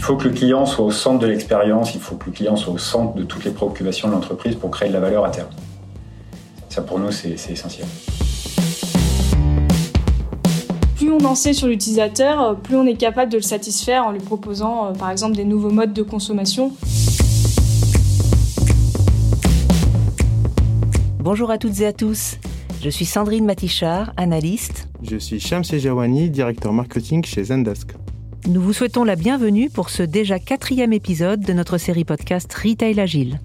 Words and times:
Il 0.00 0.04
faut 0.04 0.16
que 0.16 0.28
le 0.28 0.34
client 0.34 0.64
soit 0.64 0.86
au 0.86 0.90
centre 0.90 1.18
de 1.18 1.26
l'expérience, 1.26 1.94
il 1.94 2.00
faut 2.00 2.16
que 2.16 2.24
le 2.24 2.32
client 2.32 2.56
soit 2.56 2.72
au 2.72 2.78
centre 2.78 3.14
de 3.16 3.22
toutes 3.22 3.44
les 3.44 3.50
préoccupations 3.50 4.08
de 4.08 4.14
l'entreprise 4.14 4.56
pour 4.56 4.70
créer 4.70 4.88
de 4.88 4.94
la 4.94 5.00
valeur 5.00 5.26
à 5.26 5.30
terme. 5.30 5.50
Ça, 6.70 6.80
pour 6.80 6.98
nous, 6.98 7.10
c'est 7.10 7.34
essentiel. 7.50 7.86
Plus 10.96 11.12
on 11.12 11.22
en 11.26 11.34
sait 11.34 11.52
sur 11.52 11.68
l'utilisateur, 11.68 12.56
plus 12.56 12.76
on 12.76 12.86
est 12.86 12.94
capable 12.94 13.30
de 13.30 13.36
le 13.36 13.42
satisfaire 13.42 14.06
en 14.06 14.12
lui 14.12 14.20
proposant, 14.20 14.86
euh, 14.86 14.92
par 14.92 15.10
exemple, 15.10 15.36
des 15.36 15.44
nouveaux 15.44 15.70
modes 15.70 15.92
de 15.92 16.02
consommation. 16.02 16.72
Bonjour 21.18 21.50
à 21.50 21.58
toutes 21.58 21.78
et 21.80 21.86
à 21.86 21.92
tous. 21.92 22.38
Je 22.82 22.88
suis 22.88 23.04
Sandrine 23.04 23.44
Matichard, 23.44 24.14
analyste. 24.16 24.88
Je 25.02 25.18
suis 25.18 25.40
Shams 25.40 25.64
Jawani, 25.64 26.30
directeur 26.30 26.72
marketing 26.72 27.22
chez 27.22 27.44
Zendesk. 27.44 27.99
Nous 28.50 28.60
vous 28.60 28.72
souhaitons 28.72 29.04
la 29.04 29.14
bienvenue 29.14 29.70
pour 29.70 29.90
ce 29.90 30.02
déjà 30.02 30.40
quatrième 30.40 30.92
épisode 30.92 31.40
de 31.40 31.52
notre 31.52 31.78
série 31.78 32.04
podcast 32.04 32.52
Retail 32.52 32.98
Agile. 32.98 33.38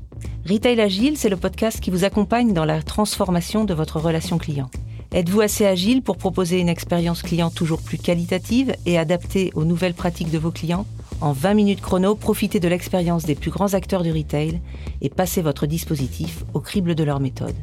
Retail 0.49 0.81
Agile, 0.81 1.15
c'est 1.15 1.29
le 1.29 1.37
podcast 1.37 1.79
qui 1.79 1.91
vous 1.91 2.05
accompagne 2.05 2.53
dans 2.53 2.65
la 2.65 2.81
transformation 2.81 3.65
de 3.65 3.75
votre 3.75 3.99
relation 3.99 4.39
client. 4.39 4.67
Êtes-vous 5.11 5.41
assez 5.41 5.63
agile 5.63 6.01
pour 6.01 6.17
proposer 6.17 6.57
une 6.59 6.69
expérience 6.69 7.21
client 7.21 7.51
toujours 7.51 7.83
plus 7.83 7.99
qualitative 7.99 8.75
et 8.87 8.97
adaptée 8.97 9.51
aux 9.53 9.63
nouvelles 9.63 9.93
pratiques 9.93 10.31
de 10.31 10.39
vos 10.39 10.49
clients? 10.49 10.87
En 11.21 11.33
20 11.33 11.53
minutes 11.53 11.81
chrono, 11.81 12.15
profitez 12.15 12.59
de 12.59 12.67
l'expérience 12.67 13.25
des 13.25 13.35
plus 13.35 13.51
grands 13.51 13.75
acteurs 13.75 14.01
du 14.01 14.11
retail 14.11 14.59
et 15.03 15.09
passez 15.09 15.43
votre 15.43 15.67
dispositif 15.67 16.43
au 16.55 16.61
crible 16.61 16.95
de 16.95 17.03
leur 17.03 17.19
méthode. 17.19 17.53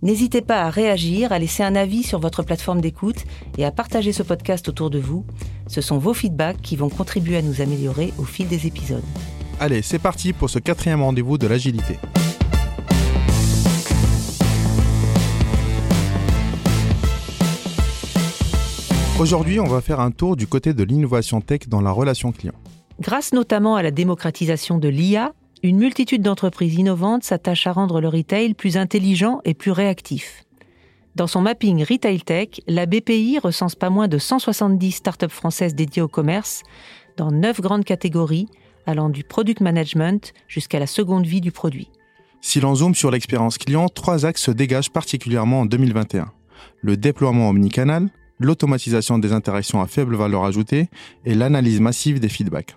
N'hésitez 0.00 0.42
pas 0.42 0.62
à 0.62 0.70
réagir, 0.70 1.32
à 1.32 1.40
laisser 1.40 1.64
un 1.64 1.74
avis 1.74 2.04
sur 2.04 2.20
votre 2.20 2.44
plateforme 2.44 2.80
d'écoute 2.80 3.24
et 3.56 3.64
à 3.64 3.72
partager 3.72 4.12
ce 4.12 4.22
podcast 4.22 4.68
autour 4.68 4.90
de 4.90 5.00
vous. 5.00 5.24
Ce 5.66 5.80
sont 5.80 5.98
vos 5.98 6.14
feedbacks 6.14 6.62
qui 6.62 6.76
vont 6.76 6.88
contribuer 6.88 7.36
à 7.36 7.42
nous 7.42 7.60
améliorer 7.60 8.12
au 8.16 8.22
fil 8.22 8.46
des 8.46 8.68
épisodes. 8.68 9.02
Allez, 9.58 9.82
c'est 9.82 9.98
parti 9.98 10.32
pour 10.32 10.50
ce 10.50 10.60
quatrième 10.60 11.02
rendez-vous 11.02 11.36
de 11.36 11.48
l'agilité. 11.48 11.98
Aujourd'hui, 19.18 19.58
on 19.58 19.66
va 19.66 19.80
faire 19.80 19.98
un 19.98 20.12
tour 20.12 20.36
du 20.36 20.46
côté 20.46 20.74
de 20.74 20.84
l'innovation 20.84 21.40
tech 21.40 21.62
dans 21.66 21.80
la 21.80 21.90
relation 21.90 22.30
client. 22.30 22.54
Grâce 23.00 23.32
notamment 23.32 23.74
à 23.74 23.82
la 23.82 23.90
démocratisation 23.90 24.78
de 24.78 24.88
l'IA, 24.88 25.32
une 25.62 25.78
multitude 25.78 26.22
d'entreprises 26.22 26.74
innovantes 26.74 27.24
s'attachent 27.24 27.66
à 27.66 27.72
rendre 27.72 28.00
le 28.00 28.08
retail 28.08 28.54
plus 28.54 28.76
intelligent 28.76 29.40
et 29.44 29.54
plus 29.54 29.70
réactif. 29.70 30.44
Dans 31.16 31.26
son 31.26 31.40
mapping 31.40 31.84
Retail 31.84 32.20
Tech, 32.20 32.48
la 32.68 32.86
BPI 32.86 33.40
recense 33.42 33.74
pas 33.74 33.90
moins 33.90 34.06
de 34.06 34.18
170 34.18 34.92
startups 34.92 35.28
françaises 35.28 35.74
dédiées 35.74 36.02
au 36.02 36.08
commerce 36.08 36.62
dans 37.16 37.32
neuf 37.32 37.60
grandes 37.60 37.84
catégories, 37.84 38.46
allant 38.86 39.08
du 39.08 39.24
product 39.24 39.60
management 39.60 40.32
jusqu'à 40.46 40.78
la 40.78 40.86
seconde 40.86 41.26
vie 41.26 41.40
du 41.40 41.50
produit. 41.50 41.90
Si 42.40 42.60
l'on 42.60 42.76
zoome 42.76 42.94
sur 42.94 43.10
l'expérience 43.10 43.58
client, 43.58 43.88
trois 43.88 44.24
axes 44.24 44.42
se 44.42 44.52
dégagent 44.52 44.90
particulièrement 44.90 45.62
en 45.62 45.66
2021. 45.66 46.30
Le 46.82 46.96
déploiement 46.96 47.48
omnicanal, 47.48 48.08
l'automatisation 48.38 49.18
des 49.18 49.32
interactions 49.32 49.82
à 49.82 49.88
faible 49.88 50.14
valeur 50.14 50.44
ajoutée 50.44 50.88
et 51.24 51.34
l'analyse 51.34 51.80
massive 51.80 52.20
des 52.20 52.28
feedbacks. 52.28 52.76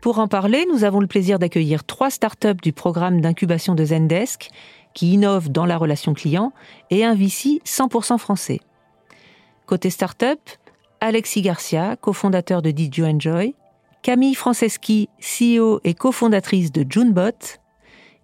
Pour 0.00 0.18
en 0.18 0.28
parler, 0.28 0.66
nous 0.72 0.84
avons 0.84 1.00
le 1.00 1.06
plaisir 1.06 1.38
d'accueillir 1.38 1.84
trois 1.84 2.10
startups 2.10 2.60
du 2.62 2.72
programme 2.72 3.20
d'incubation 3.20 3.74
de 3.74 3.84
Zendesk 3.84 4.50
qui 4.94 5.12
innovent 5.12 5.50
dans 5.50 5.66
la 5.66 5.76
relation 5.76 6.14
client 6.14 6.52
et 6.90 7.04
un 7.04 7.14
VC 7.14 7.60
100% 7.64 8.18
français. 8.18 8.60
Côté 9.66 9.90
startup, 9.90 10.40
Alexis 11.00 11.42
Garcia, 11.42 11.96
cofondateur 11.96 12.62
de 12.62 12.70
Did 12.70 12.96
You 12.96 13.06
Enjoy, 13.06 13.54
Camille 14.02 14.34
Franceschi, 14.34 15.08
CEO 15.20 15.80
et 15.82 15.94
cofondatrice 15.94 16.70
de 16.70 16.86
Junebot, 16.88 17.58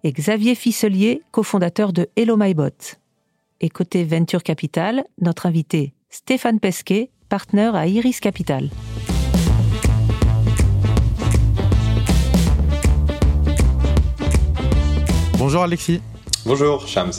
et 0.03 0.11
Xavier 0.11 0.55
Fisselier, 0.55 1.21
cofondateur 1.31 1.93
de 1.93 2.09
Hello 2.15 2.37
My 2.37 2.53
Bot. 2.53 2.97
Et 3.61 3.69
côté 3.69 4.03
Venture 4.03 4.43
Capital, 4.43 5.05
notre 5.21 5.45
invité 5.45 5.93
Stéphane 6.09 6.59
Pesquet, 6.59 7.09
partenaire 7.29 7.75
à 7.75 7.87
Iris 7.87 8.19
Capital. 8.19 8.69
Bonjour 15.43 15.63
Alexis. 15.63 15.99
Bonjour 16.45 16.87
Shams. 16.87 17.11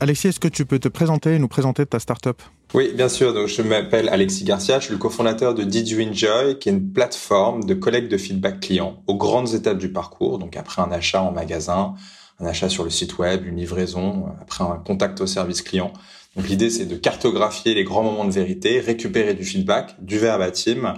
Alexis, 0.00 0.28
est-ce 0.28 0.38
que 0.38 0.48
tu 0.48 0.66
peux 0.66 0.78
te 0.78 0.88
présenter 0.88 1.36
et 1.36 1.38
nous 1.38 1.48
présenter 1.48 1.86
ta 1.86 1.98
startup 1.98 2.42
Oui, 2.74 2.92
bien 2.94 3.08
sûr. 3.08 3.32
Donc, 3.32 3.46
je 3.46 3.62
m'appelle 3.62 4.10
Alexis 4.10 4.44
Garcia. 4.44 4.80
Je 4.80 4.84
suis 4.84 4.92
le 4.92 4.98
cofondateur 4.98 5.54
de 5.54 5.62
Did 5.62 5.88
You 5.88 6.06
Enjoy, 6.06 6.58
qui 6.58 6.68
est 6.68 6.72
une 6.72 6.92
plateforme 6.92 7.64
de 7.64 7.72
collecte 7.72 8.12
de 8.12 8.18
feedback 8.18 8.60
client 8.60 9.02
aux 9.06 9.16
grandes 9.16 9.54
étapes 9.54 9.78
du 9.78 9.90
parcours. 9.90 10.38
Donc, 10.38 10.58
après 10.58 10.82
un 10.82 10.92
achat 10.92 11.22
en 11.22 11.32
magasin, 11.32 11.94
un 12.38 12.44
achat 12.44 12.68
sur 12.68 12.84
le 12.84 12.90
site 12.90 13.16
web, 13.16 13.46
une 13.46 13.56
livraison, 13.56 14.26
après 14.42 14.62
un 14.62 14.76
contact 14.76 15.18
au 15.22 15.26
service 15.26 15.62
client. 15.62 15.94
Donc, 16.36 16.50
l'idée, 16.50 16.68
c'est 16.68 16.84
de 16.84 16.96
cartographier 16.96 17.72
les 17.72 17.84
grands 17.84 18.02
moments 18.02 18.26
de 18.26 18.32
vérité, 18.32 18.80
récupérer 18.80 19.32
du 19.32 19.46
feedback, 19.46 19.96
du 20.04 20.18
verbatim, 20.18 20.96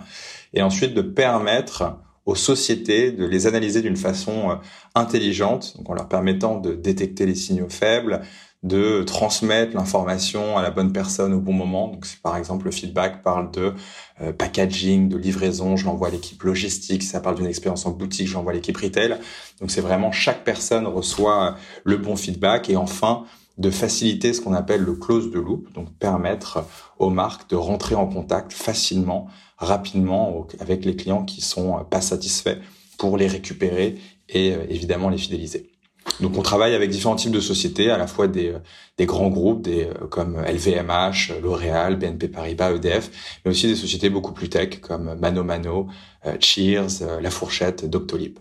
et 0.53 0.62
ensuite 0.62 0.94
de 0.94 1.03
permettre 1.03 1.94
aux 2.25 2.34
sociétés 2.34 3.12
de 3.12 3.25
les 3.27 3.47
analyser 3.47 3.83
d'une 3.83 3.97
façon 3.97 4.50
euh, 4.50 4.55
intelligente, 4.94 5.77
donc 5.77 5.91
en 5.91 5.94
leur 5.94 6.09
permettant 6.09 6.59
de 6.59 6.75
détecter 6.75 7.27
les 7.27 7.34
signaux 7.34 7.69
faibles, 7.69 8.22
de 8.62 9.03
transmettre 9.03 9.75
l'information 9.75 10.56
à 10.56 10.62
la 10.62 10.71
bonne 10.71 10.93
personne 10.93 11.32
au 11.32 11.41
bon 11.41 11.53
moment. 11.53 11.88
Donc, 11.88 12.06
par 12.22 12.37
exemple 12.37 12.66
le 12.66 12.71
feedback 12.71 13.22
parle 13.22 13.50
de 13.50 13.75
euh, 14.21 14.32
packaging, 14.32 15.09
de 15.09 15.16
livraison, 15.16 15.77
je 15.77 15.84
l'envoie 15.84 16.09
à 16.09 16.11
l'équipe 16.12 16.41
logistique. 16.44 17.03
Ça 17.03 17.21
parle 17.21 17.37
d'une 17.37 17.47
expérience 17.47 17.87
en 17.87 17.91
boutique, 17.91 18.28
je 18.28 18.34
l'envoie 18.34 18.53
à 18.53 18.55
l'équipe 18.55 18.77
retail. 18.77 19.16
Donc, 19.61 19.72
c'est 19.72 19.81
vraiment 19.81 20.12
chaque 20.12 20.44
personne 20.44 20.87
reçoit 20.87 21.56
le 21.82 21.97
bon 21.97 22.15
feedback. 22.15 22.71
Et 22.71 22.77
enfin, 22.77 23.25
de 23.59 23.71
faciliter 23.71 24.33
ce 24.33 24.41
qu'on 24.41 24.55
appelle 24.55 24.83
le 24.83 24.95
close 24.95 25.31
de 25.31 25.39
loop, 25.39 25.73
donc 25.75 25.93
permettre 25.99 26.65
aux 26.99 27.11
marques 27.11 27.51
de 27.51 27.57
rentrer 27.57 27.95
en 27.95 28.07
contact 28.07 28.53
facilement, 28.53 29.29
rapidement 29.59 30.47
avec 30.61 30.85
les 30.85 30.97
clients 30.97 31.25
qui 31.25 31.41
sont 31.41 31.79
euh, 31.79 31.83
pas 31.83 32.01
satisfaits 32.01 32.59
pour 32.99 33.17
les 33.17 33.27
récupérer 33.27 33.97
et 34.29 34.53
euh, 34.53 34.65
évidemment 34.69 35.09
les 35.09 35.19
fidéliser. 35.19 35.71
Donc 36.21 36.37
on 36.37 36.43
travaille 36.43 36.75
avec 36.75 36.91
différents 36.91 37.15
types 37.15 37.31
de 37.31 37.41
sociétés, 37.41 37.91
à 37.91 37.99
la 37.99 38.09
fois 38.09 38.27
des, 38.27 38.49
euh, 38.49 39.05
grands 39.07 39.29
groupes 39.29 39.62
des, 39.62 39.89
comme 40.11 40.41
LVMH, 40.41 41.41
L'Oréal, 41.43 41.97
BNP 41.97 42.29
Paribas, 42.29 42.73
EDF, 42.73 43.11
mais 43.45 43.51
aussi 43.51 43.69
des 43.69 43.77
sociétés 43.77 44.11
beaucoup 44.11 44.33
plus 44.33 44.49
tech 44.49 44.81
comme 44.81 45.15
Mano 45.17 45.45
Mano, 45.45 45.89
Cheers, 46.41 47.21
La 47.21 47.31
Fourchette, 47.31 47.89
Doctolib. 47.89 48.39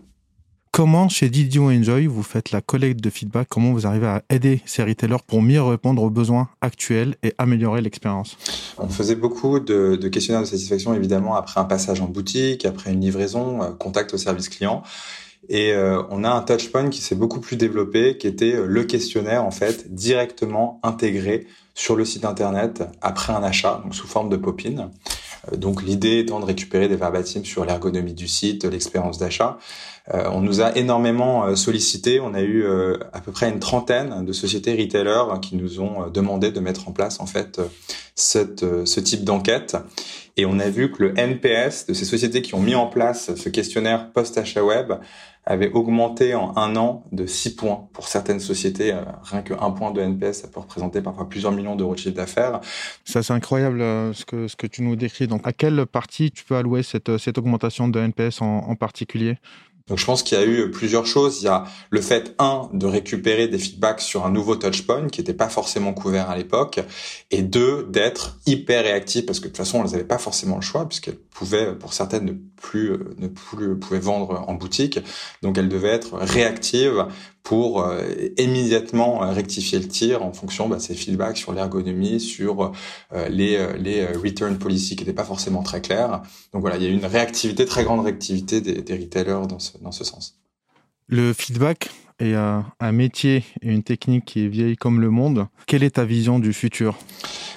Comment 0.72 1.10
chez 1.10 1.28
Did 1.28 1.54
You 1.54 1.70
Enjoy 1.70 2.06
vous 2.06 2.22
faites 2.22 2.50
la 2.50 2.62
collecte 2.62 2.98
de 3.00 3.10
feedback? 3.10 3.46
Comment 3.50 3.72
vous 3.72 3.86
arrivez 3.86 4.06
à 4.06 4.22
aider 4.30 4.62
ces 4.64 4.82
retailers 4.82 5.22
pour 5.26 5.42
mieux 5.42 5.62
répondre 5.62 6.02
aux 6.02 6.08
besoins 6.08 6.48
actuels 6.62 7.14
et 7.22 7.34
améliorer 7.36 7.82
l'expérience? 7.82 8.38
On 8.78 8.88
faisait 8.88 9.14
beaucoup 9.14 9.60
de, 9.60 9.96
de, 9.96 10.08
questionnaires 10.08 10.40
de 10.40 10.46
satisfaction 10.46 10.94
évidemment 10.94 11.34
après 11.34 11.60
un 11.60 11.64
passage 11.64 12.00
en 12.00 12.06
boutique, 12.06 12.64
après 12.64 12.90
une 12.90 13.02
livraison, 13.02 13.62
euh, 13.62 13.72
contact 13.72 14.14
au 14.14 14.16
service 14.16 14.48
client. 14.48 14.82
Et 15.50 15.74
euh, 15.74 16.02
on 16.08 16.24
a 16.24 16.30
un 16.30 16.40
touchpoint 16.40 16.88
qui 16.88 17.02
s'est 17.02 17.16
beaucoup 17.16 17.40
plus 17.40 17.56
développé, 17.56 18.16
qui 18.16 18.26
était 18.26 18.54
euh, 18.54 18.64
le 18.64 18.84
questionnaire 18.84 19.44
en 19.44 19.50
fait 19.50 19.92
directement 19.92 20.80
intégré 20.82 21.46
sur 21.74 21.96
le 21.96 22.06
site 22.06 22.24
internet 22.24 22.82
après 23.02 23.34
un 23.34 23.42
achat, 23.42 23.82
donc 23.84 23.94
sous 23.94 24.06
forme 24.06 24.30
de 24.30 24.36
pop-in. 24.36 24.90
Donc 25.56 25.82
l'idée 25.82 26.20
étant 26.20 26.38
de 26.38 26.44
récupérer 26.44 26.88
des 26.88 26.96
verbatims 26.96 27.44
sur 27.44 27.64
l'ergonomie 27.64 28.14
du 28.14 28.28
site, 28.28 28.64
l'expérience 28.64 29.18
d'achat. 29.18 29.58
Euh, 30.12 30.28
on 30.32 30.40
nous 30.40 30.60
a 30.60 30.76
énormément 30.76 31.44
euh, 31.44 31.54
sollicité. 31.54 32.20
On 32.20 32.34
a 32.34 32.40
eu 32.40 32.64
euh, 32.64 32.96
à 33.12 33.20
peu 33.20 33.32
près 33.32 33.48
une 33.48 33.60
trentaine 33.60 34.24
de 34.24 34.32
sociétés 34.32 34.74
retailers 34.74 35.40
qui 35.40 35.56
nous 35.56 35.80
ont 35.80 36.08
demandé 36.10 36.50
de 36.50 36.60
mettre 36.60 36.88
en 36.88 36.92
place 36.92 37.20
en 37.20 37.26
fait 37.26 37.60
ce 38.14 39.00
type 39.00 39.24
d'enquête. 39.24 39.76
Et 40.36 40.46
on 40.46 40.58
a 40.58 40.68
vu 40.70 40.90
que 40.90 41.02
le 41.02 41.18
NPS 41.18 41.86
de 41.86 41.94
ces 41.94 42.04
sociétés 42.04 42.42
qui 42.42 42.54
ont 42.54 42.60
mis 42.60 42.74
en 42.74 42.86
place 42.86 43.34
ce 43.34 43.48
questionnaire 43.48 44.12
post-achat 44.12 44.64
web 44.64 44.92
avait 45.44 45.70
augmenté 45.72 46.34
en 46.34 46.56
un 46.56 46.76
an 46.76 47.04
de 47.10 47.26
6 47.26 47.56
points 47.56 47.88
pour 47.92 48.06
certaines 48.08 48.40
sociétés. 48.40 48.94
Rien 49.24 49.42
que 49.42 49.54
un 49.54 49.70
point 49.72 49.90
de 49.90 50.00
NPS, 50.00 50.42
ça 50.42 50.48
peut 50.48 50.60
représenter 50.60 51.02
parfois 51.02 51.28
plusieurs 51.28 51.52
millions 51.52 51.74
d'euros 51.74 51.94
de 51.94 51.98
chiffre 51.98 52.14
d'affaires. 52.14 52.60
Ça, 53.04 53.22
c'est 53.22 53.32
incroyable 53.32 53.80
ce 54.14 54.24
que, 54.24 54.46
ce 54.46 54.56
que 54.56 54.68
tu 54.68 54.82
nous 54.82 54.94
décris. 54.94 55.26
Donc, 55.26 55.46
à 55.46 55.52
quelle 55.52 55.84
partie 55.84 56.30
tu 56.30 56.44
peux 56.44 56.56
allouer 56.56 56.82
cette, 56.82 57.18
cette 57.18 57.38
augmentation 57.38 57.88
de 57.88 57.98
NPS 57.98 58.40
en 58.40 58.74
particulier? 58.76 59.36
Donc 59.88 59.98
je 59.98 60.04
pense 60.04 60.22
qu'il 60.22 60.38
y 60.38 60.40
a 60.40 60.44
eu 60.44 60.70
plusieurs 60.70 61.06
choses. 61.06 61.42
Il 61.42 61.46
y 61.46 61.48
a 61.48 61.64
le 61.90 62.00
fait, 62.00 62.34
un, 62.38 62.68
de 62.72 62.86
récupérer 62.86 63.48
des 63.48 63.58
feedbacks 63.58 64.00
sur 64.00 64.24
un 64.24 64.30
nouveau 64.30 64.56
touchpoint 64.56 65.08
qui 65.08 65.20
n'était 65.20 65.34
pas 65.34 65.48
forcément 65.48 65.92
couvert 65.92 66.30
à 66.30 66.36
l'époque, 66.36 66.80
et 67.30 67.42
deux, 67.42 67.86
d'être 67.90 68.38
hyper 68.46 68.84
réactif 68.84 69.26
parce 69.26 69.40
que 69.40 69.44
de 69.44 69.50
toute 69.50 69.58
façon, 69.58 69.84
elles 69.84 69.90
n'avaient 69.90 70.04
pas 70.04 70.18
forcément 70.18 70.56
le 70.56 70.62
choix 70.62 70.88
puisqu'elles 70.88 71.18
pouvaient, 71.18 71.74
pour 71.74 71.92
certaines, 71.92 72.24
ne 72.24 72.32
plus, 72.62 72.92
ne 73.18 73.28
plus 73.28 73.76
pouvaient 73.78 73.98
vendre 74.00 74.44
en 74.48 74.54
boutique. 74.54 75.00
Donc 75.42 75.58
elles 75.58 75.68
devaient 75.68 75.88
être 75.88 76.16
réactives 76.16 77.06
pour 77.42 77.84
immédiatement 78.38 79.18
rectifier 79.18 79.80
le 79.80 79.88
tir 79.88 80.22
en 80.22 80.32
fonction 80.32 80.68
de 80.68 80.74
bah, 80.74 80.80
ces 80.80 80.94
feedbacks 80.94 81.36
sur 81.36 81.52
l'ergonomie, 81.52 82.20
sur 82.20 82.72
les, 83.28 83.76
les 83.78 84.06
return 84.06 84.56
policy 84.58 84.94
qui 84.96 85.02
n'étaient 85.02 85.12
pas 85.12 85.24
forcément 85.24 85.62
très 85.62 85.82
clairs. 85.82 86.22
Donc 86.52 86.62
voilà, 86.62 86.76
il 86.76 86.84
y 86.84 86.86
a 86.86 86.88
une 86.88 87.04
réactivité, 87.04 87.66
très 87.66 87.84
grande 87.84 88.04
réactivité 88.04 88.60
des, 88.60 88.80
des 88.80 88.96
retailers 88.96 89.48
dans 89.48 89.58
ce, 89.58 89.76
dans 89.78 89.92
ce 89.92 90.04
sens. 90.04 90.38
Le 91.08 91.32
feedback? 91.32 91.90
Est 92.22 92.34
un 92.34 92.92
métier 92.92 93.44
et 93.62 93.68
une 93.68 93.82
technique 93.82 94.24
qui 94.24 94.44
est 94.44 94.48
vieille 94.48 94.76
comme 94.76 95.00
le 95.00 95.10
monde. 95.10 95.46
Quelle 95.66 95.82
est 95.82 95.96
ta 95.96 96.04
vision 96.04 96.38
du 96.38 96.52
futur? 96.52 96.96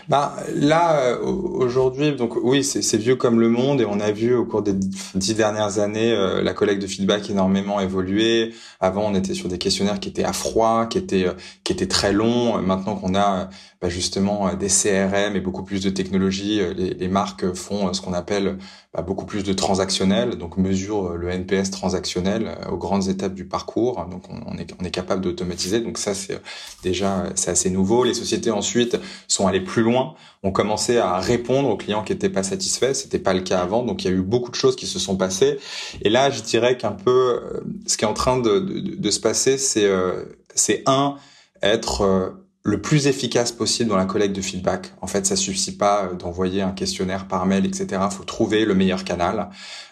Bah 0.08 0.36
là 0.54 1.00
euh, 1.00 1.18
aujourd'hui, 1.20 2.12
donc 2.12 2.36
oui, 2.36 2.64
c'est 2.64 2.98
vieux 2.98 3.16
comme 3.16 3.40
le 3.40 3.50
monde 3.50 3.82
et 3.82 3.86
on 3.86 4.00
a 4.00 4.12
vu 4.12 4.36
au 4.36 4.46
cours 4.46 4.62
des 4.62 4.74
dix 4.74 5.34
dernières 5.34 5.80
années 5.80 6.12
euh, 6.12 6.44
la 6.44 6.54
collecte 6.54 6.82
de 6.82 6.88
feedback 6.88 7.28
énormément 7.32 7.80
évoluer. 7.80 8.54
Avant, 8.80 9.08
on 9.08 9.16
était 9.16 9.34
sur 9.34 9.50
des 9.50 9.58
questionnaires 9.58 10.00
qui 10.00 10.10
étaient 10.10 10.24
à 10.24 10.34
froid, 10.34 10.86
qui 10.86 11.00
étaient 11.00 11.26
euh, 11.26 11.34
qui 11.64 11.74
étaient 11.74 11.88
très 11.88 12.14
longs. 12.14 12.62
Maintenant 12.62 12.96
qu'on 12.96 13.16
a 13.16 13.50
bah, 13.86 13.90
justement 13.90 14.54
des 14.54 14.68
CRM 14.68 15.36
et 15.36 15.40
beaucoup 15.40 15.64
plus 15.64 15.82
de 15.84 15.90
technologies, 15.90 16.62
les, 16.76 16.94
les 16.94 17.08
marques 17.08 17.54
font 17.54 17.94
ce 17.94 18.02
qu'on 18.02 18.14
appelle 18.14 18.58
bah, 18.94 19.02
beaucoup 19.02 19.26
plus 19.26 19.44
de 19.44 19.54
transactionnel, 19.54 20.36
donc 20.36 20.58
mesure 20.58 21.16
le 21.16 21.30
NPS 21.30 21.72
transactionnel 21.72 22.58
aux 22.72 22.78
grandes 22.78 23.08
étapes 23.08 23.34
du 23.34 23.46
parcours. 23.46 24.06
Donc 24.10 24.24
on, 24.30 24.58
est 24.58 24.74
on 24.80 24.84
est 24.84 24.92
capable 24.92 25.22
d'automatiser. 25.22 25.82
Donc 25.82 25.98
ça 25.98 26.14
c'est 26.14 26.40
déjà 26.84 27.26
c'est 27.36 27.52
assez 27.52 27.70
nouveau. 27.70 28.04
Les 28.04 28.14
sociétés 28.14 28.52
ensuite 28.52 28.98
sont 29.28 29.48
allées 29.48 29.64
plus 29.64 29.84
loin 29.84 30.16
on 30.46 30.52
commençait 30.52 31.00
à 31.00 31.18
répondre 31.18 31.70
aux 31.70 31.76
clients 31.76 32.04
qui 32.04 32.14
n'étaient 32.14 32.30
pas 32.30 32.44
satisfaits. 32.44 32.94
C'était 32.94 33.18
pas 33.18 33.34
le 33.34 33.42
cas 33.42 33.62
avant, 33.62 33.82
donc 33.82 34.04
il 34.04 34.12
y 34.12 34.14
a 34.14 34.16
eu 34.16 34.22
beaucoup 34.22 34.52
de 34.52 34.56
choses 34.56 34.76
qui 34.76 34.86
se 34.86 35.00
sont 35.00 35.18
passées. 35.18 35.58
Et 36.04 36.10
là, 36.10 36.30
je 36.30 36.44
dirais 36.44 36.78
qu'un 36.78 36.92
peu, 36.92 37.12
euh, 37.12 37.62
ce 37.88 37.98
qui 37.98 38.06
est 38.06 38.08
en 38.08 38.14
train 38.14 38.40
de, 38.40 39.10
se 39.10 39.20
passer, 39.20 39.58
c'est 39.58 39.86
euh, 39.86 40.24
c'est 40.54 40.84
un 40.86 41.16
être 41.64 42.02
euh, 42.02 42.30
le 42.68 42.82
plus 42.82 43.06
efficace 43.06 43.52
possible 43.52 43.92
dans 43.92 43.96
la 43.96 44.06
collecte 44.06 44.36
de 44.36 44.42
feedback. 44.42 44.92
En 45.00 45.06
fait, 45.06 45.28
ça 45.28 45.36
suffit 45.36 45.72
pas 45.72 46.10
d'envoyer 46.18 46.64
un 46.64 46.72
questionnaire 46.72 47.28
par 47.28 47.46
mail, 47.46 47.64
etc. 47.64 48.02
Faut 48.10 48.24
trouver 48.24 48.66
le 48.66 48.74
meilleur 48.74 49.04
canal. 49.04 49.50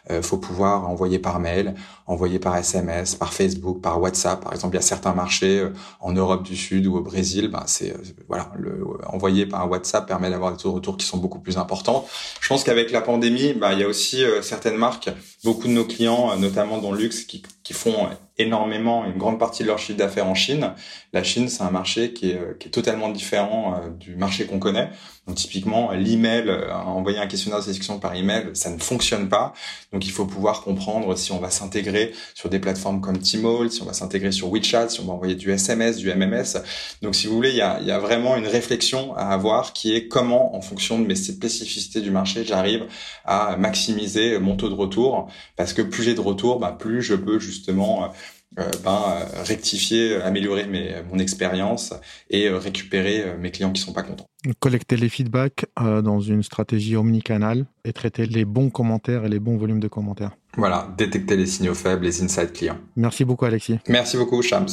Il 0.10 0.24
faut 0.24 0.38
pouvoir 0.38 0.90
envoyer 0.90 1.20
par 1.20 1.40
mail, 1.40 1.76
envoyer 2.08 2.40
par 2.40 2.58
SMS, 2.58 3.16
par 3.16 3.32
Facebook, 3.32 3.82
par 3.82 4.02
WhatsApp. 4.02 4.42
Par 4.42 4.54
exemple, 4.54 4.76
il 4.76 4.80
y 4.80 4.84
a 4.84 4.86
certains 4.86 5.14
marchés 5.14 5.60
euh, 5.60 5.70
en 6.02 6.12
Europe 6.14 6.44
du 6.44 6.56
Sud 6.56 6.88
ou 6.88 6.98
au 6.98 7.02
Brésil, 7.02 7.48
ben 7.48 7.64
c'est 7.68 7.92
euh, 7.92 7.98
voilà, 8.28 8.52
le, 8.58 8.84
envoyer 9.08 9.46
par 9.46 9.70
WhatsApp 9.70 10.06
permet 10.08 10.30
d'avoir 10.30 10.56
des 10.56 10.68
retours 10.68 10.98
qui 10.98 11.06
sont 11.06 11.18
beaucoup 11.18 11.40
plus 11.40 11.58
importants. 11.58 12.06
Je 12.42 12.48
pense 12.50 12.64
qu'avec 12.64 12.92
la 12.92 13.02
pandémie, 13.02 13.54
ben, 13.54 13.72
il 13.72 13.80
y 13.80 13.84
a 13.84 13.88
aussi 13.88 14.24
euh, 14.24 14.42
certaines 14.42 14.78
marques, 14.78 15.10
beaucoup 15.44 15.68
de 15.68 15.74
nos 15.74 15.86
clients, 15.86 16.36
notamment 16.38 16.80
dans 16.80 16.92
le 16.92 16.98
luxe, 16.98 17.24
qui, 17.24 17.44
qui 17.64 17.74
font 17.74 18.10
énormément, 18.38 19.06
une 19.06 19.18
grande 19.18 19.40
partie 19.40 19.64
de 19.64 19.68
leur 19.68 19.80
chiffre 19.80 19.98
d'affaires 19.98 20.28
en 20.28 20.36
Chine. 20.36 20.74
La 21.14 21.24
Chine, 21.24 21.50
c'est 21.50 21.64
un 21.64 21.72
marché 21.72 22.14
qui 22.14 22.32
est, 22.32 22.58
qui 22.60 22.68
est 22.68 22.72
totalement 22.72 23.10
différent 23.10 23.80
du 24.00 24.16
marché 24.16 24.46
qu'on 24.46 24.60
connaît. 24.60 24.90
Donc 25.28 25.38
typiquement, 25.38 25.92
l'email, 25.92 26.50
envoyer 26.72 27.20
un 27.20 27.28
questionnaire 27.28 27.60
de 27.60 27.66
sélection 27.66 28.00
par 28.00 28.14
email, 28.16 28.50
ça 28.54 28.70
ne 28.70 28.78
fonctionne 28.78 29.30
pas. 29.30 29.54
Donc 29.92 30.06
il 30.06 30.12
faut 30.12 30.26
pouvoir 30.26 30.62
comprendre 30.62 31.16
si 31.16 31.32
on 31.32 31.40
va 31.40 31.50
s'intégrer 31.50 32.14
sur 32.34 32.50
des 32.50 32.60
plateformes 32.60 33.02
comme 33.02 33.18
Tmall, 33.20 33.72
si 33.72 33.82
on 33.82 33.86
va 33.86 33.94
s'intégrer 33.94 34.32
sur 34.32 34.52
WeChat, 34.52 34.90
si 34.90 35.00
on 35.02 35.06
va 35.06 35.14
envoyer 35.14 35.36
du 35.36 35.52
SMS, 35.52 35.98
du 35.98 36.14
MMS. 36.14 36.62
Donc, 37.02 37.16
si 37.16 37.28
vous 37.28 37.36
voulez, 37.36 37.52
il 37.52 37.56
y 37.56 37.62
a, 37.62 38.00
vraiment 38.00 38.36
une 38.36 38.48
réflexion 38.48 39.16
à 39.16 39.28
avoir 39.28 39.74
qui 39.74 39.96
est 39.96 40.08
comment, 40.08 40.56
en 40.56 40.62
fonction 40.62 41.00
de 41.00 41.06
mes 41.06 41.16
spécificités 41.16 42.02
du 42.02 42.12
marché, 42.12 42.44
j'arrive 42.44 42.86
à 43.24 43.56
maximiser 43.58 44.40
mon 44.40 44.56
taux 44.56 44.70
de 44.70 44.76
retour. 44.76 45.30
Parce 45.56 45.74
que 45.74 45.82
plus 45.82 46.04
j'ai 46.04 46.16
de 46.16 46.22
retour, 46.22 46.60
bah, 46.60 46.76
plus 46.78 47.02
je 47.02 47.16
peux 47.16 47.40
justement 47.40 48.12
euh, 48.60 48.70
ben, 48.84 49.26
rectifier, 49.46 50.22
améliorer 50.22 50.68
mes, 50.68 50.96
mon 51.12 51.20
expérience 51.20 51.94
et 52.30 52.50
récupérer 52.50 53.36
mes 53.40 53.52
clients 53.52 53.72
qui 53.72 53.82
sont 53.82 53.94
pas 53.94 54.04
contents. 54.04 54.26
Collecter 54.60 54.98
les 54.98 55.08
feedbacks 55.08 55.66
euh, 55.80 56.02
dans 56.02 56.20
une 56.20 56.44
stratégie 56.44 56.98
omnicanal 56.98 57.66
et 57.86 57.94
traiter 57.94 58.26
les 58.26 58.44
bons 58.44 58.70
commentaires 58.70 59.26
et 59.26 59.30
les 59.30 59.40
bons 59.40 59.58
volumes 59.58 59.80
de 59.80 59.88
commentaires. 59.88 60.32
Voilà, 60.58 60.94
détecter 60.98 61.38
les 61.38 61.46
signaux 61.46 61.74
faibles, 61.74 62.04
les 62.04 62.22
insights 62.22 62.52
clients. 62.52 62.78
Merci 62.96 63.24
beaucoup 63.24 63.46
Alexis. 63.46 63.80
Merci 63.88 64.18
beaucoup 64.18 64.42
Shams. 64.42 64.68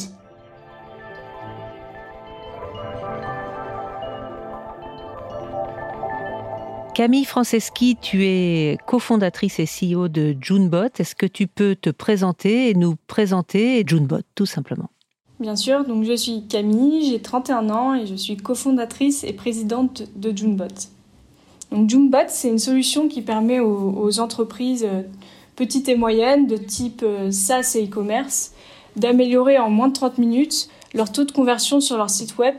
Camille 6.93 7.23
Franceschi, 7.23 7.95
tu 8.01 8.25
es 8.25 8.77
cofondatrice 8.85 9.59
et 9.59 9.65
CEO 9.65 10.09
de 10.09 10.35
Junebot. 10.41 10.89
Est-ce 10.99 11.15
que 11.15 11.25
tu 11.25 11.47
peux 11.47 11.75
te 11.75 11.89
présenter 11.89 12.69
et 12.69 12.73
nous 12.73 12.95
présenter 13.07 13.83
Junebot 13.87 14.21
tout 14.35 14.45
simplement? 14.45 14.89
Bien 15.39 15.55
sûr, 15.55 15.85
donc 15.85 16.03
je 16.03 16.15
suis 16.15 16.47
Camille, 16.47 17.09
j'ai 17.09 17.21
31 17.21 17.69
ans 17.69 17.95
et 17.95 18.05
je 18.05 18.15
suis 18.15 18.35
cofondatrice 18.35 19.23
et 19.23 19.31
présidente 19.31 20.03
de 20.17 20.35
Junebot. 20.35 20.67
Donc 21.71 21.89
Junebot, 21.89 22.27
c'est 22.27 22.49
une 22.49 22.59
solution 22.59 23.07
qui 23.07 23.21
permet 23.21 23.61
aux, 23.61 24.19
entreprises 24.19 24.85
euh, 24.85 25.03
petites 25.55 25.87
et 25.87 25.95
moyennes 25.95 26.45
de 26.45 26.57
type 26.57 27.03
euh, 27.03 27.31
SaaS 27.31 27.75
et 27.75 27.85
e-commerce 27.85 28.51
d'améliorer 28.97 29.57
en 29.57 29.69
moins 29.69 29.87
de 29.87 29.93
30 29.93 30.17
minutes 30.17 30.67
leur 30.93 31.09
taux 31.09 31.23
de 31.23 31.31
conversion 31.31 31.79
sur 31.79 31.95
leur 31.95 32.09
site 32.09 32.37
web 32.37 32.55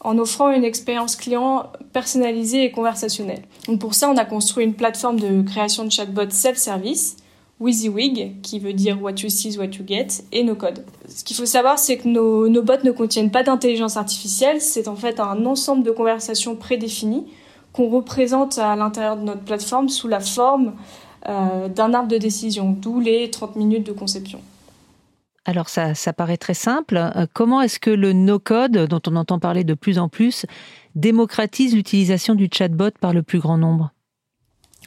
en 0.00 0.18
offrant 0.18 0.50
une 0.50 0.64
expérience 0.64 1.16
client 1.16 1.66
personnalisée 1.92 2.64
et 2.64 2.70
conversationnelle. 2.70 3.42
Donc 3.66 3.80
pour 3.80 3.94
ça, 3.94 4.08
on 4.10 4.16
a 4.16 4.24
construit 4.24 4.64
une 4.64 4.74
plateforme 4.74 5.20
de 5.20 5.42
création 5.42 5.84
de 5.84 5.90
chatbot 5.90 6.30
self-service 6.30 7.16
WYSIWYG, 7.60 8.40
qui 8.40 8.58
veut 8.58 8.72
dire 8.72 9.00
What 9.02 9.16
you 9.22 9.28
see 9.28 9.48
is 9.48 9.58
what 9.58 9.66
you 9.66 9.84
get, 9.86 10.24
et 10.32 10.42
nos 10.42 10.54
codes. 10.54 10.82
Ce 11.08 11.22
qu'il 11.22 11.36
faut 11.36 11.44
savoir, 11.44 11.78
c'est 11.78 11.98
que 11.98 12.08
nos, 12.08 12.62
bots 12.62 12.82
ne 12.82 12.90
contiennent 12.90 13.30
pas 13.30 13.42
d'intelligence 13.42 13.98
artificielle, 13.98 14.62
c'est 14.62 14.88
en 14.88 14.96
fait 14.96 15.20
un 15.20 15.44
ensemble 15.44 15.82
de 15.82 15.90
conversations 15.90 16.56
prédéfinies 16.56 17.26
qu'on 17.74 17.90
représente 17.90 18.58
à 18.58 18.74
l'intérieur 18.76 19.16
de 19.16 19.22
notre 19.22 19.42
plateforme 19.42 19.90
sous 19.90 20.08
la 20.08 20.20
forme 20.20 20.72
euh, 21.28 21.68
d'un 21.68 21.92
arbre 21.92 22.08
de 22.08 22.16
décision, 22.16 22.70
d'où 22.70 22.98
les 22.98 23.30
30 23.30 23.56
minutes 23.56 23.86
de 23.86 23.92
conception. 23.92 24.40
Alors 25.46 25.68
ça, 25.68 25.94
ça 25.94 26.12
paraît 26.12 26.36
très 26.36 26.54
simple. 26.54 26.96
Euh, 26.96 27.26
comment 27.32 27.62
est-ce 27.62 27.80
que 27.80 27.90
le 27.90 28.12
no-code, 28.12 28.86
dont 28.86 29.00
on 29.06 29.16
entend 29.16 29.38
parler 29.38 29.64
de 29.64 29.74
plus 29.74 29.98
en 29.98 30.08
plus, 30.08 30.46
démocratise 30.94 31.74
l'utilisation 31.74 32.34
du 32.34 32.48
chatbot 32.52 32.90
par 33.00 33.12
le 33.12 33.22
plus 33.22 33.38
grand 33.38 33.56
nombre? 33.56 33.92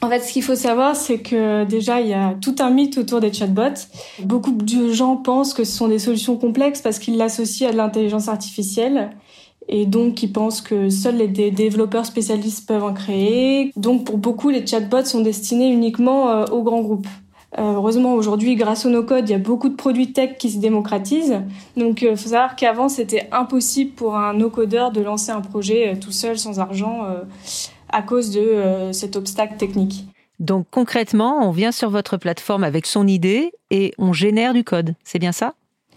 En 0.02 0.08
fait, 0.08 0.20
ce 0.20 0.32
qu'il 0.32 0.42
faut 0.42 0.54
savoir, 0.54 0.96
c'est 0.96 1.18
que 1.18 1.64
déjà, 1.64 2.00
il 2.00 2.08
y 2.08 2.14
a 2.14 2.34
tout 2.40 2.56
un 2.58 2.70
mythe 2.70 2.98
autour 2.98 3.20
des 3.20 3.32
chatbots. 3.32 3.86
Beaucoup 4.22 4.52
de 4.52 4.92
gens 4.92 5.16
pensent 5.16 5.54
que 5.54 5.64
ce 5.64 5.72
sont 5.72 5.88
des 5.88 5.98
solutions 5.98 6.36
complexes 6.36 6.82
parce 6.82 6.98
qu'ils 6.98 7.16
l'associent 7.16 7.68
à 7.68 7.72
de 7.72 7.76
l'intelligence 7.76 8.28
artificielle. 8.28 9.10
Et 9.68 9.86
donc, 9.86 10.22
ils 10.22 10.32
pensent 10.32 10.60
que 10.60 10.90
seuls 10.90 11.16
les 11.16 11.50
développeurs 11.50 12.04
spécialistes 12.04 12.68
peuvent 12.68 12.84
en 12.84 12.92
créer. 12.92 13.72
Donc, 13.76 14.04
pour 14.04 14.18
beaucoup, 14.18 14.50
les 14.50 14.66
chatbots 14.66 15.04
sont 15.04 15.20
destinés 15.20 15.68
uniquement 15.68 16.28
euh, 16.28 16.44
aux 16.46 16.62
grands 16.62 16.82
groupes. 16.82 17.06
Euh, 17.58 17.74
heureusement, 17.74 18.14
aujourd'hui, 18.14 18.56
grâce 18.56 18.84
au 18.84 18.88
no-code, 18.88 19.28
il 19.28 19.32
y 19.32 19.36
a 19.36 19.38
beaucoup 19.38 19.68
de 19.68 19.76
produits 19.76 20.12
tech 20.12 20.38
qui 20.38 20.50
se 20.50 20.58
démocratisent. 20.58 21.42
Donc, 21.76 22.02
il 22.02 22.08
euh, 22.08 22.16
faut 22.16 22.30
savoir 22.30 22.56
qu'avant, 22.56 22.88
c'était 22.88 23.28
impossible 23.30 23.92
pour 23.92 24.16
un 24.16 24.34
no-codeur 24.34 24.90
de 24.90 25.00
lancer 25.00 25.30
un 25.30 25.40
projet 25.40 25.96
tout 26.00 26.12
seul, 26.12 26.38
sans 26.38 26.58
argent 26.58 27.06
à 27.94 28.02
cause 28.02 28.30
de 28.30 28.40
euh, 28.40 28.92
cet 28.92 29.16
obstacle 29.16 29.56
technique. 29.56 30.04
Donc 30.40 30.66
concrètement, 30.70 31.46
on 31.46 31.52
vient 31.52 31.70
sur 31.70 31.90
votre 31.90 32.16
plateforme 32.16 32.64
avec 32.64 32.86
son 32.86 33.06
idée 33.06 33.52
et 33.70 33.92
on 33.98 34.12
génère 34.12 34.52
du 34.52 34.64
code. 34.64 34.94
C'est 35.04 35.20
bien 35.20 35.30
ça? 35.30 35.54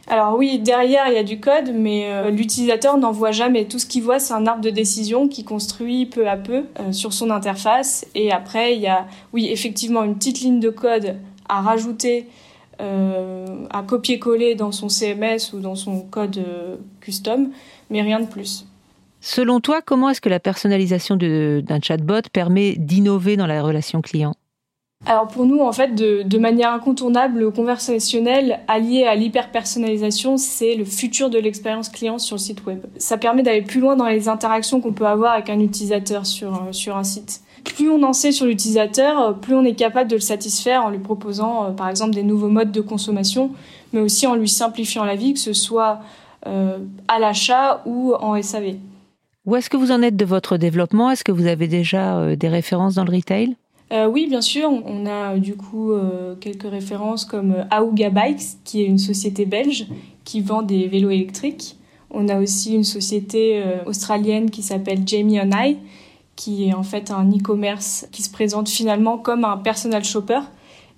Alors 0.08 0.38
oui, 0.38 0.60
derrière, 0.60 1.08
il 1.08 1.16
y 1.16 1.18
a 1.18 1.24
du 1.24 1.40
code, 1.40 1.74
mais 1.74 2.06
euh, 2.06 2.30
l'utilisateur 2.30 2.98
n'en 2.98 3.12
voit 3.12 3.32
jamais. 3.32 3.66
Tout 3.66 3.80
ce 3.80 3.86
qu'il 3.86 4.04
voit, 4.04 4.20
c'est 4.20 4.34
un 4.34 4.46
arbre 4.46 4.62
de 4.62 4.70
décision 4.70 5.28
qui 5.28 5.44
construit 5.44 6.06
peu 6.06 6.30
à 6.30 6.38
peu 6.38 6.66
euh, 6.80 6.92
sur 6.92 7.12
son 7.12 7.30
interface. 7.32 8.06
Et 8.16 8.32
après, 8.32 8.76
il 8.76 8.82
y 8.82 8.88
a, 8.88 9.08
oui, 9.34 9.50
effectivement, 9.52 10.04
une 10.04 10.16
petite 10.16 10.40
ligne 10.40 10.60
de 10.60 10.70
code 10.70 11.18
à 11.50 11.62
rajouter, 11.62 12.28
à 12.80 13.82
copier-coller 13.88 14.54
dans 14.54 14.72
son 14.72 14.88
CMS 14.88 15.54
ou 15.54 15.60
dans 15.60 15.76
son 15.76 16.02
code 16.02 16.40
custom, 17.02 17.50
mais 17.90 18.04
rien 18.04 18.20
de 18.20 18.28
plus. 18.28 18.68
Selon 19.20 19.60
toi, 19.60 19.82
comment 19.82 20.10
est-ce 20.10 20.22
que 20.22 20.30
la 20.30 20.40
personnalisation 20.40 21.16
d'un 21.16 21.82
chatbot 21.82 22.22
permet 22.32 22.76
d'innover 22.76 23.36
dans 23.36 23.48
la 23.48 23.64
relation 23.64 24.02
client? 24.02 24.34
Alors 25.06 25.28
pour 25.28 25.46
nous, 25.46 25.60
en 25.60 25.72
fait, 25.72 25.94
de, 25.94 26.38
manière 26.38 26.74
incontournable, 26.74 27.40
le 27.40 27.52
conversationnel 27.52 28.60
allié 28.68 29.04
à 29.04 29.16
l'hyper-personnalisation, 29.16 30.38
c'est 30.38 30.76
le 30.76 30.86
futur 30.86 31.30
de 31.30 31.38
l'expérience 31.38 31.90
client 31.90 32.18
sur 32.18 32.36
le 32.36 32.42
site 32.42 32.66
web. 32.66 32.80
Ça 32.98 33.18
permet 33.18 33.44
d'aller 33.44 33.62
plus 33.62 33.80
loin 33.80 33.96
dans 33.96 34.08
les 34.08 34.28
interactions 34.28 34.82
qu'on 34.82 34.94
peut 34.94 35.06
avoir 35.06 35.34
avec 35.34 35.50
un 35.50 35.60
utilisateur 35.60 36.26
sur, 36.26 36.56
euh, 36.56 36.72
sur 36.72 36.98
un 36.98 37.04
site. 37.04 37.42
Plus 37.76 37.90
on 37.90 38.02
en 38.04 38.14
sait 38.14 38.32
sur 38.32 38.46
l'utilisateur, 38.46 39.20
euh, 39.20 39.32
plus 39.34 39.56
on 39.56 39.64
est 39.64 39.76
capable 39.76 40.10
de 40.10 40.16
le 40.16 40.22
satisfaire 40.22 40.84
en 40.84 40.90
lui 40.90 41.00
proposant, 41.00 41.66
euh, 41.66 41.70
par 41.72 41.90
exemple, 41.90 42.14
des 42.14 42.24
nouveaux 42.24 42.50
modes 42.50 42.72
de 42.72 42.82
consommation, 42.82 43.52
mais 43.94 44.00
aussi 44.00 44.28
en 44.28 44.36
lui 44.36 44.50
simplifiant 44.50 45.06
la 45.06 45.16
vie, 45.16 45.34
que 45.34 45.40
ce 45.40 45.54
soit 45.54 46.00
à 47.10 47.20
l'achat 47.20 47.82
ou 47.86 48.14
en 48.14 48.42
SAV. 48.42 48.78
Où 49.48 49.56
est-ce 49.56 49.70
que 49.70 49.78
vous 49.78 49.92
en 49.92 50.02
êtes 50.02 50.18
de 50.18 50.26
votre 50.26 50.58
développement? 50.58 51.10
Est-ce 51.10 51.24
que 51.24 51.32
vous 51.32 51.48
avez 51.48 51.70
déjà 51.70 52.20
euh, 52.20 52.36
des 52.36 52.50
références 52.50 52.96
dans 52.96 53.06
le 53.06 53.16
retail? 53.16 53.56
Euh, 53.94 54.06
oui, 54.06 54.28
bien 54.28 54.42
sûr. 54.42 54.70
On 54.86 55.06
a 55.06 55.38
du 55.38 55.56
coup 55.56 55.94
euh, 55.94 56.36
quelques 56.36 56.70
références 56.70 57.24
comme 57.24 57.56
Aouga 57.72 58.10
Bikes, 58.10 58.62
qui 58.66 58.82
est 58.82 58.86
une 58.86 58.98
société 58.98 59.46
belge 59.46 59.88
qui 60.26 60.42
vend 60.42 60.64
des 60.64 60.90
vélos 60.90 61.12
électriques. 61.12 61.78
On 62.12 62.28
a 62.28 62.42
aussi 62.42 62.76
une 62.76 62.84
société 62.84 63.62
euh, 63.64 63.86
australienne 63.86 64.50
qui 64.50 64.62
s'appelle 64.62 65.00
Jamie 65.06 65.40
on 65.40 65.50
I, 65.54 65.78
qui 66.38 66.70
est 66.70 66.74
en 66.74 66.84
fait 66.84 67.12
un 67.12 67.30
e-commerce 67.30 68.08
qui 68.14 68.22
se 68.22 68.32
présente 68.32 68.70
finalement 68.70 69.18
comme 69.18 69.44
un 69.44 69.58
personal 69.58 70.06
shopper 70.06 70.40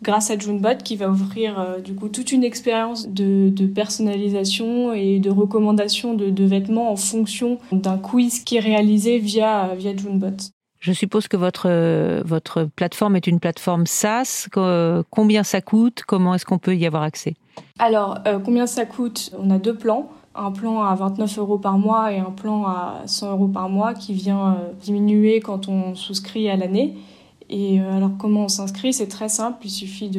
grâce 0.04 0.30
à 0.30 0.38
Junebot 0.38 0.78
qui 0.84 0.96
va 0.96 1.10
offrir 1.10 1.60
euh, 1.60 1.80
du 1.80 1.96
coup 1.96 2.10
toute 2.10 2.32
une 2.32 2.44
expérience 2.44 3.08
de, 3.08 3.52
personnalisation 3.74 4.94
et 4.94 5.20
de 5.20 5.32
recommandation 5.32 6.14
de, 6.14 6.44
vêtements 6.44 6.92
en 6.92 6.96
fonction 6.96 7.58
d'un 7.72 7.98
quiz 7.98 8.44
qui 8.44 8.58
est 8.58 8.62
réalisé 8.62 9.18
via, 9.18 9.74
via 9.76 9.96
Junebot. 9.96 10.52
Je 10.80 10.94
suppose 10.94 11.28
que 11.28 11.36
votre, 11.36 11.68
euh, 11.68 12.22
votre 12.24 12.64
plateforme 12.64 13.16
est 13.16 13.28
une 13.28 13.40
plateforme 13.40 13.86
SaaS. 13.86 14.48
Combien 15.10 15.44
ça 15.44 15.62
coûte? 15.62 16.04
Comment 16.08 16.36
est-ce 16.36 16.46
qu'on 16.46 16.60
peut 16.60 16.76
y 16.76 16.86
avoir 16.86 17.04
accès? 17.04 17.36
Alors, 17.80 18.20
combien 18.46 18.66
ça 18.66 18.86
coûte? 18.86 19.32
On 19.38 19.52
a 19.52 19.58
deux 19.58 19.76
plans 19.76 20.10
un 20.40 20.52
plan 20.52 20.82
à 20.82 20.96
29 20.96 21.38
euros 21.40 21.58
par 21.58 21.78
mois 21.78 22.14
et 22.14 22.20
un 22.20 22.32
plan 22.32 22.66
à 22.66 23.02
100 23.06 23.32
euros 23.32 23.48
par 23.48 23.70
mois 23.70 23.94
qui 23.94 24.14
vient 24.14 24.54
euh, 24.54 24.72
diminuer 24.82 25.40
quand 25.42 25.68
on 25.68 25.96
souscrit 25.96 26.50
à 26.50 26.56
l'année. 26.56 26.96
Et 27.50 27.82
euh, 27.82 27.98
alors 27.98 28.12
comment 28.18 28.46
on 28.46 28.48
s'inscrit 28.48 28.94
C'est 28.94 29.08
très 29.08 29.30
simple, 29.30 29.58
il 29.66 29.70
suffit 29.70 30.12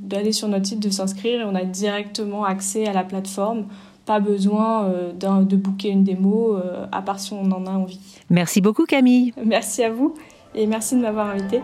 d'aller 0.00 0.32
sur 0.32 0.48
notre 0.48 0.66
site, 0.66 0.80
de 0.80 0.90
s'inscrire 0.90 1.40
et 1.40 1.44
on 1.44 1.54
a 1.54 1.64
directement 1.64 2.44
accès 2.44 2.86
à 2.86 2.92
la 2.92 3.04
plateforme. 3.04 3.64
Pas 4.06 4.20
besoin 4.20 4.84
euh, 4.84 5.12
de 5.12 5.56
booker 5.56 5.88
une 5.88 6.04
démo, 6.04 6.56
à 6.90 7.02
part 7.02 7.18
si 7.18 7.32
on 7.32 7.50
en 7.50 7.66
a 7.66 7.70
envie. 7.70 8.00
Merci 8.30 8.60
beaucoup 8.60 8.84
Camille. 8.84 9.32
Merci 9.44 9.82
à 9.82 9.90
vous 9.90 10.14
et 10.54 10.66
merci 10.66 10.96
de 10.96 11.00
m'avoir 11.00 11.30
invité. 11.30 11.60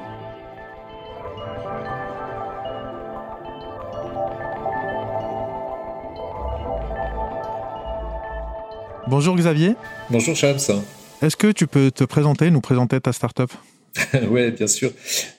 Bonjour 9.11 9.37
Xavier. 9.37 9.75
Bonjour 10.11 10.37
Shams. 10.37 10.83
Est-ce 11.23 11.35
que 11.35 11.50
tu 11.50 11.67
peux 11.67 11.91
te 11.91 12.05
présenter, 12.05 12.50
nous 12.50 12.61
présenter 12.61 13.00
ta 13.00 13.12
startup? 13.12 13.50
Oui, 14.31 14.50
bien 14.50 14.67
sûr. 14.67 14.91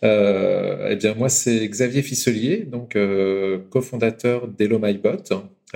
Euh, 0.03 0.89
eh 0.89 0.95
bien, 0.95 1.13
moi, 1.13 1.29
c'est 1.29 1.67
Xavier 1.67 2.01
Fisselier, 2.01 2.65
donc 2.65 2.95
euh, 2.95 3.59
cofondateur 3.69 4.47
d'Hello 4.47 4.79
MyBot. 4.79 5.23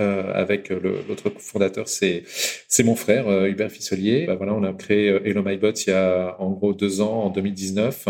Euh, 0.00 0.32
avec 0.34 0.70
l'autre 0.70 1.30
cofondateur, 1.30 1.86
c'est 1.86 2.24
c'est 2.66 2.82
mon 2.82 2.96
frère 2.96 3.30
Hubert 3.46 3.70
Fisselier. 3.70 4.24
Bah, 4.26 4.34
voilà, 4.34 4.54
on 4.54 4.64
a 4.64 4.72
créé 4.72 5.06
Hello 5.24 5.44
MyBot 5.44 5.70
il 5.70 5.90
y 5.90 5.92
a 5.92 6.34
en 6.40 6.50
gros 6.50 6.74
deux 6.74 7.00
ans, 7.00 7.26
en 7.26 7.30
2019. 7.30 8.08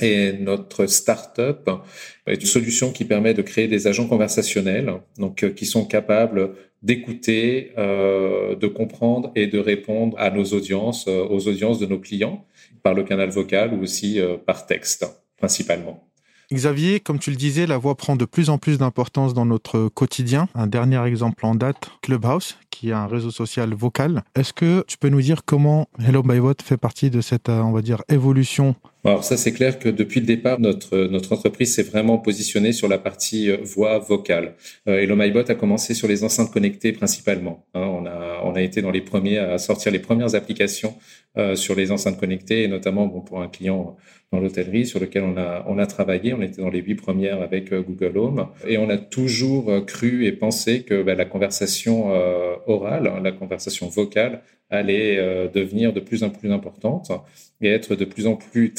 Et 0.00 0.34
notre 0.34 0.86
startup 0.86 1.70
est 2.26 2.34
une 2.34 2.46
solution 2.46 2.92
qui 2.92 3.04
permet 3.04 3.34
de 3.34 3.42
créer 3.42 3.66
des 3.68 3.86
agents 3.86 4.06
conversationnels, 4.06 4.92
donc 5.18 5.54
qui 5.54 5.64
sont 5.66 5.86
capables 5.86 6.50
d'écouter, 6.82 7.72
euh, 7.78 8.54
de 8.54 8.66
comprendre 8.66 9.32
et 9.34 9.46
de 9.46 9.58
répondre 9.58 10.16
à 10.18 10.30
nos 10.30 10.44
audiences, 10.44 11.06
euh, 11.08 11.26
aux 11.28 11.48
audiences 11.48 11.78
de 11.78 11.86
nos 11.86 11.98
clients, 11.98 12.44
par 12.82 12.94
le 12.94 13.02
canal 13.02 13.30
vocal 13.30 13.74
ou 13.74 13.82
aussi 13.82 14.20
euh, 14.20 14.36
par 14.36 14.66
texte, 14.66 15.06
principalement. 15.38 16.02
Xavier, 16.52 17.00
comme 17.00 17.18
tu 17.18 17.30
le 17.30 17.36
disais, 17.36 17.66
la 17.66 17.76
voix 17.76 17.96
prend 17.96 18.14
de 18.14 18.24
plus 18.24 18.50
en 18.50 18.58
plus 18.58 18.78
d'importance 18.78 19.34
dans 19.34 19.46
notre 19.46 19.88
quotidien. 19.88 20.48
Un 20.54 20.68
dernier 20.68 21.04
exemple 21.04 21.44
en 21.44 21.56
date, 21.56 21.90
Clubhouse, 22.02 22.56
qui 22.70 22.90
est 22.90 22.92
un 22.92 23.08
réseau 23.08 23.32
social 23.32 23.74
vocal. 23.74 24.22
Est-ce 24.36 24.52
que 24.52 24.84
tu 24.86 24.96
peux 24.96 25.08
nous 25.08 25.20
dire 25.20 25.44
comment 25.44 25.88
Hello 25.98 26.22
by 26.22 26.38
Bot 26.38 26.54
fait 26.62 26.76
partie 26.76 27.10
de 27.10 27.20
cette, 27.20 27.48
on 27.48 27.72
va 27.72 27.82
dire, 27.82 28.02
évolution 28.08 28.76
alors 29.06 29.22
ça, 29.22 29.36
c'est 29.36 29.52
clair 29.52 29.78
que 29.78 29.88
depuis 29.88 30.18
le 30.18 30.26
départ, 30.26 30.58
notre, 30.58 30.98
notre 31.06 31.32
entreprise 31.32 31.72
s'est 31.72 31.84
vraiment 31.84 32.18
positionnée 32.18 32.72
sur 32.72 32.88
la 32.88 32.98
partie 32.98 33.52
euh, 33.52 33.58
voix 33.62 34.00
vocale. 34.00 34.54
Euh, 34.88 34.98
Hello 34.98 35.14
My 35.14 35.30
Bot 35.30 35.48
a 35.48 35.54
commencé 35.54 35.94
sur 35.94 36.08
les 36.08 36.24
enceintes 36.24 36.50
connectées 36.50 36.90
principalement. 36.90 37.64
Hein. 37.74 37.82
on, 37.82 38.04
a, 38.06 38.40
on 38.42 38.54
a 38.56 38.62
été 38.62 38.82
dans 38.82 38.90
les 38.90 39.02
premiers 39.02 39.38
à 39.38 39.58
sortir 39.58 39.92
les 39.92 40.00
premières 40.00 40.34
applications 40.34 40.96
euh, 41.38 41.54
sur 41.54 41.76
les 41.76 41.92
enceintes 41.92 42.18
connectées, 42.18 42.64
et 42.64 42.68
notamment 42.68 43.06
bon, 43.06 43.20
pour 43.20 43.40
un 43.40 43.46
client 43.46 43.96
dans 44.32 44.40
l'hôtellerie 44.40 44.86
sur 44.86 44.98
lequel 44.98 45.22
on 45.22 45.36
a, 45.36 45.64
on 45.68 45.78
a 45.78 45.86
travaillé. 45.86 46.34
On 46.34 46.42
était 46.42 46.60
dans 46.60 46.70
les 46.70 46.80
huit 46.80 46.96
premières 46.96 47.42
avec 47.42 47.72
Google 47.72 48.18
Home. 48.18 48.48
Et 48.66 48.76
on 48.76 48.88
a 48.88 48.98
toujours 48.98 49.86
cru 49.86 50.26
et 50.26 50.32
pensé 50.32 50.82
que 50.82 51.04
bah, 51.04 51.14
la 51.14 51.26
conversation 51.26 52.08
orale, 52.66 53.12
la 53.22 53.30
conversation 53.30 53.88
vocale, 53.88 54.42
allait 54.68 55.16
devenir 55.54 55.92
de 55.92 56.00
plus 56.00 56.24
en 56.24 56.30
plus 56.30 56.50
importante 56.50 57.12
et 57.60 57.68
être 57.68 57.94
de 57.94 58.04
plus 58.04 58.26
en 58.26 58.34
plus 58.34 58.74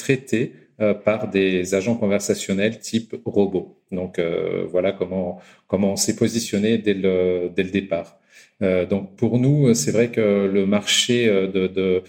euh, 0.80 0.94
par 0.94 1.28
des 1.28 1.74
agents 1.74 1.96
conversationnels 1.96 2.78
type 2.78 3.16
robot. 3.26 3.82
Donc 3.92 4.20
euh, 4.20 4.68
voilà 4.70 4.92
comment 4.92 5.40
comment 5.66 5.94
on 5.94 5.96
s'est 5.96 6.16
positionné 6.16 6.78
dès 6.78 6.94
le 6.94 7.50
dès 7.56 7.64
le 7.64 7.72
départ. 7.72 8.20
Euh, 8.62 8.86
donc 8.86 9.16
pour 9.16 9.40
nous, 9.40 9.74
c'est 9.74 9.90
vrai 9.90 10.12
que 10.12 10.48
le 10.54 10.68
marché 10.68 11.26
de 11.28 12.04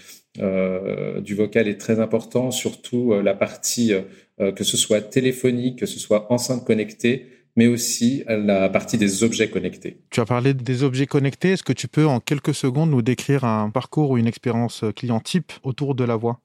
du 1.21 1.35
vocal 1.35 1.67
est 1.67 1.81
très 1.81 1.99
important, 1.99 2.51
surtout 2.51 3.15
la 3.23 3.33
partie 3.33 3.93
que 4.39 4.65
ce 4.65 4.77
soit 4.77 5.01
téléphonique, 5.01 5.79
que 5.79 5.87
ce 5.87 5.99
soit 5.99 6.31
enceinte 6.31 6.67
connectée, 6.67 7.27
mais 7.57 7.69
aussi 7.69 8.23
la 8.29 8.69
partie 8.69 8.99
des 8.99 9.25
objets 9.25 9.49
connectés. 9.49 10.03
Tu 10.11 10.21
as 10.21 10.27
parlé 10.27 10.53
des 10.53 10.83
objets 10.83 11.07
connectés. 11.07 11.53
Est-ce 11.53 11.63
que 11.63 11.73
tu 11.73 11.89
peux 11.89 12.07
en 12.07 12.21
quelques 12.21 12.55
secondes 12.55 12.91
nous 12.91 13.03
décrire 13.03 13.45
un 13.45 13.71
parcours 13.71 14.11
ou 14.11 14.19
une 14.19 14.27
expérience 14.27 14.85
client 14.95 15.21
type 15.21 15.53
autour 15.63 15.95
de 15.95 16.05
la 16.05 16.17
voix? 16.17 16.39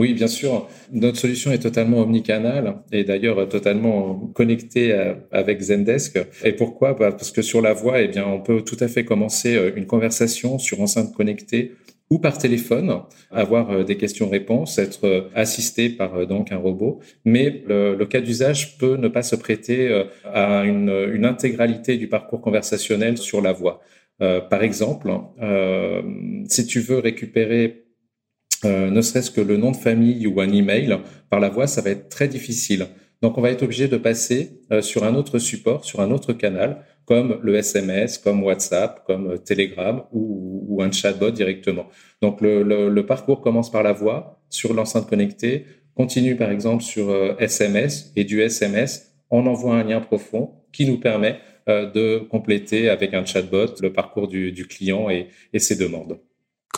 Oui, 0.00 0.14
bien 0.14 0.28
sûr. 0.28 0.66
Notre 0.92 1.18
solution 1.18 1.52
est 1.52 1.58
totalement 1.58 1.98
omnicanale 1.98 2.76
et 2.90 3.04
d'ailleurs 3.04 3.46
totalement 3.50 4.30
connectée 4.34 4.98
avec 5.30 5.60
Zendesk. 5.60 6.18
Et 6.42 6.52
pourquoi? 6.52 6.94
Bah, 6.94 7.12
Parce 7.12 7.30
que 7.30 7.42
sur 7.42 7.60
la 7.60 7.74
voix, 7.74 8.00
eh 8.00 8.08
bien, 8.08 8.26
on 8.26 8.40
peut 8.40 8.62
tout 8.62 8.78
à 8.80 8.88
fait 8.88 9.04
commencer 9.04 9.56
euh, 9.56 9.72
une 9.76 9.86
conversation 9.86 10.58
sur 10.58 10.80
enceinte 10.80 11.12
connectée 11.14 11.72
ou 12.08 12.18
par 12.18 12.38
téléphone, 12.38 13.02
avoir 13.30 13.70
euh, 13.70 13.84
des 13.84 13.98
questions-réponses, 13.98 14.78
être 14.78 15.04
euh, 15.04 15.28
assisté 15.34 15.90
par 15.90 16.26
donc 16.26 16.50
un 16.50 16.56
robot. 16.56 17.00
Mais 17.26 17.62
le, 17.68 18.02
cas 18.06 18.22
d'usage 18.22 18.78
peut 18.78 18.96
ne 18.96 19.08
pas 19.08 19.22
se 19.22 19.36
prêter 19.36 20.04
à 20.24 20.64
une, 20.64 21.24
intégralité 21.26 21.98
du 21.98 22.08
parcours 22.08 22.40
conversationnel 22.40 23.18
sur 23.18 23.42
la 23.42 23.52
voix. 23.52 23.80
par 24.18 24.62
exemple, 24.62 25.08
si 26.48 26.66
tu 26.66 26.80
veux 26.80 26.98
récupérer 26.98 27.89
euh, 28.64 28.90
ne 28.90 29.00
serait-ce 29.00 29.30
que 29.30 29.40
le 29.40 29.56
nom 29.56 29.70
de 29.70 29.76
famille 29.76 30.26
ou 30.26 30.40
un 30.40 30.50
email 30.52 30.98
par 31.30 31.40
la 31.40 31.48
voix, 31.48 31.66
ça 31.66 31.80
va 31.80 31.90
être 31.90 32.08
très 32.08 32.28
difficile. 32.28 32.88
Donc, 33.22 33.38
on 33.38 33.40
va 33.40 33.50
être 33.50 33.62
obligé 33.62 33.88
de 33.88 33.96
passer 33.96 34.60
euh, 34.72 34.82
sur 34.82 35.04
un 35.04 35.14
autre 35.14 35.38
support, 35.38 35.84
sur 35.84 36.00
un 36.00 36.10
autre 36.10 36.32
canal, 36.32 36.84
comme 37.04 37.38
le 37.42 37.54
SMS, 37.54 38.18
comme 38.18 38.42
WhatsApp, 38.42 39.04
comme 39.06 39.32
euh, 39.32 39.36
Telegram 39.38 40.02
ou, 40.12 40.64
ou, 40.68 40.82
un 40.82 40.90
chatbot 40.90 41.30
directement. 41.30 41.86
Donc, 42.22 42.40
le, 42.40 42.62
le, 42.62 43.06
parcours 43.06 43.40
commence 43.40 43.70
par 43.70 43.82
la 43.82 43.92
voix 43.92 44.40
sur 44.48 44.74
l'enceinte 44.74 45.08
connectée, 45.08 45.66
continue 45.94 46.36
par 46.36 46.50
exemple 46.50 46.82
sur 46.82 47.36
SMS 47.40 48.12
et 48.16 48.24
du 48.24 48.40
SMS, 48.40 49.14
on 49.30 49.46
envoie 49.46 49.74
un 49.74 49.84
lien 49.84 50.00
profond 50.00 50.54
qui 50.72 50.86
nous 50.86 50.98
permet 50.98 51.38
de 51.66 52.18
compléter 52.30 52.88
avec 52.88 53.12
un 53.14 53.24
chatbot 53.24 53.66
le 53.80 53.92
parcours 53.92 54.26
du, 54.28 54.50
du 54.50 54.66
client 54.66 55.10
et, 55.10 55.28
et 55.52 55.58
ses 55.58 55.76
demandes. 55.76 56.18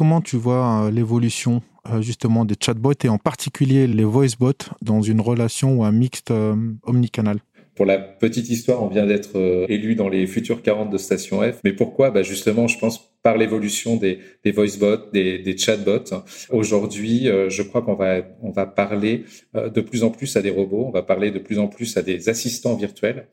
Comment 0.02 0.20
tu 0.20 0.36
vois 0.36 0.90
l'évolution 0.90 1.62
euh, 1.88 2.02
justement 2.02 2.44
des 2.44 2.56
chatbots 2.60 3.04
et 3.04 3.08
en 3.08 3.18
particulier 3.18 3.86
les 3.86 4.02
voicebots 4.02 4.74
dans 4.80 5.00
une 5.00 5.20
relation 5.20 5.76
ou 5.76 5.84
un 5.84 5.92
mixte 5.92 6.32
euh, 6.32 6.56
omnicanal? 6.82 7.38
Pour 7.74 7.86
la 7.86 7.98
petite 7.98 8.50
histoire, 8.50 8.82
on 8.82 8.88
vient 8.88 9.06
d'être 9.06 9.36
euh, 9.38 9.66
élu 9.68 9.94
dans 9.94 10.08
les 10.08 10.26
futurs 10.26 10.62
40 10.62 10.90
de 10.90 10.98
Station 10.98 11.40
F. 11.40 11.60
Mais 11.64 11.72
pourquoi? 11.72 12.10
Bah 12.10 12.22
Justement, 12.22 12.68
je 12.68 12.78
pense 12.78 13.10
par 13.22 13.38
l'évolution 13.38 13.96
des, 13.96 14.18
des 14.44 14.50
voicebots, 14.50 15.10
des, 15.12 15.38
des 15.38 15.56
chatbots. 15.56 16.12
Aujourd'hui, 16.50 17.28
euh, 17.28 17.48
je 17.48 17.62
crois 17.62 17.80
qu'on 17.80 17.94
va, 17.94 18.22
on 18.42 18.50
va 18.50 18.66
parler 18.66 19.24
euh, 19.54 19.70
de 19.70 19.80
plus 19.80 20.02
en 20.02 20.10
plus 20.10 20.36
à 20.36 20.42
des 20.42 20.50
robots, 20.50 20.84
on 20.88 20.90
va 20.90 21.02
parler 21.02 21.30
de 21.30 21.38
plus 21.38 21.58
en 21.58 21.68
plus 21.68 21.96
à 21.96 22.02
des 22.02 22.28
assistants 22.28 22.74
virtuels 22.74 23.26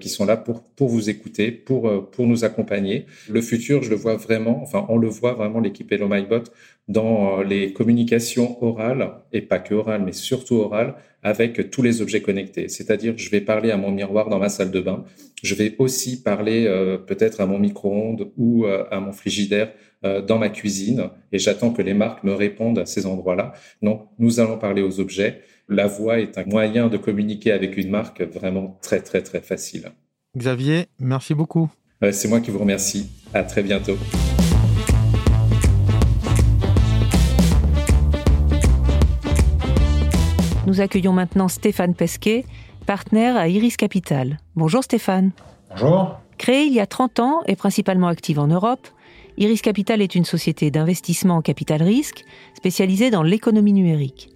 qui 0.00 0.10
sont 0.10 0.26
là 0.26 0.36
pour, 0.36 0.62
pour 0.62 0.90
vous 0.90 1.08
écouter, 1.08 1.50
pour, 1.50 2.10
pour 2.10 2.26
nous 2.26 2.44
accompagner. 2.44 3.06
Le 3.30 3.40
futur, 3.40 3.82
je 3.82 3.88
le 3.88 3.96
vois 3.96 4.16
vraiment, 4.16 4.60
enfin, 4.62 4.84
on 4.90 4.98
le 4.98 5.08
voit 5.08 5.32
vraiment, 5.32 5.60
l'équipe 5.60 5.90
Hello 5.90 6.08
MyBot, 6.08 6.42
dans 6.88 7.42
les 7.42 7.72
communications 7.72 8.62
orales, 8.62 9.12
et 9.32 9.40
pas 9.40 9.58
que 9.58 9.74
orales, 9.74 10.02
mais 10.04 10.12
surtout 10.12 10.56
orales, 10.56 10.94
avec 11.22 11.70
tous 11.70 11.82
les 11.82 12.02
objets 12.02 12.20
connectés. 12.20 12.68
C'est-à-dire, 12.68 13.14
je 13.16 13.30
vais 13.30 13.40
parler 13.40 13.70
à 13.70 13.76
mon 13.76 13.92
miroir 13.92 14.28
dans 14.28 14.38
ma 14.38 14.48
salle 14.48 14.70
de 14.70 14.80
bain. 14.80 15.04
Je 15.42 15.54
vais 15.54 15.76
aussi 15.78 16.22
parler 16.22 16.66
euh, 16.66 16.98
peut-être 16.98 17.40
à 17.40 17.46
mon 17.46 17.58
micro-ondes 17.58 18.32
ou 18.36 18.66
euh, 18.66 18.84
à 18.90 19.00
mon 19.00 19.12
frigidaire 19.12 19.72
euh, 20.04 20.20
dans 20.20 20.38
ma 20.38 20.48
cuisine. 20.48 21.10
Et 21.30 21.38
j'attends 21.38 21.72
que 21.72 21.82
les 21.82 21.94
marques 21.94 22.24
me 22.24 22.32
répondent 22.32 22.78
à 22.78 22.86
ces 22.86 23.06
endroits-là. 23.06 23.52
Donc, 23.82 24.08
nous 24.18 24.40
allons 24.40 24.58
parler 24.58 24.82
aux 24.82 24.98
objets. 24.98 25.42
La 25.68 25.86
voix 25.86 26.18
est 26.18 26.38
un 26.38 26.44
moyen 26.44 26.88
de 26.88 26.96
communiquer 26.96 27.52
avec 27.52 27.76
une 27.76 27.90
marque 27.90 28.22
vraiment 28.22 28.78
très, 28.82 29.00
très, 29.00 29.22
très 29.22 29.40
facile. 29.40 29.92
Xavier, 30.36 30.86
merci 30.98 31.34
beaucoup. 31.34 31.70
C'est 32.10 32.26
moi 32.26 32.40
qui 32.40 32.50
vous 32.50 32.58
remercie. 32.58 33.08
À 33.32 33.44
très 33.44 33.62
bientôt. 33.62 33.96
Nous 40.72 40.80
accueillons 40.80 41.12
maintenant 41.12 41.48
Stéphane 41.48 41.94
Pesquet, 41.94 42.46
partenaire 42.86 43.36
à 43.36 43.46
Iris 43.46 43.76
Capital. 43.76 44.38
Bonjour 44.56 44.82
Stéphane. 44.82 45.32
Bonjour. 45.68 46.18
Créée 46.38 46.64
il 46.64 46.72
y 46.72 46.80
a 46.80 46.86
30 46.86 47.20
ans 47.20 47.42
et 47.46 47.56
principalement 47.56 48.06
active 48.06 48.38
en 48.38 48.46
Europe, 48.46 48.88
Iris 49.36 49.60
Capital 49.60 50.00
est 50.00 50.14
une 50.14 50.24
société 50.24 50.70
d'investissement 50.70 51.36
en 51.36 51.42
capital 51.42 51.82
risque 51.82 52.24
spécialisée 52.54 53.10
dans 53.10 53.22
l'économie 53.22 53.74
numérique. 53.74 54.30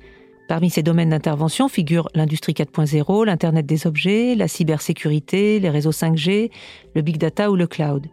Parmi 0.47 0.69
ses 0.69 0.83
domaines 0.83 1.09
d'intervention 1.09 1.69
figurent 1.71 2.11
l'industrie 2.15 2.53
4.0, 2.53 3.25
l'Internet 3.25 3.65
des 3.65 3.87
objets, 3.87 4.35
la 4.35 4.47
cybersécurité, 4.47 5.59
les 5.59 5.71
réseaux 5.71 5.91
5G, 5.91 6.51
le 6.95 7.01
big 7.01 7.17
data 7.17 7.51
ou 7.51 7.57
le 7.57 7.67
cloud. 7.67 8.09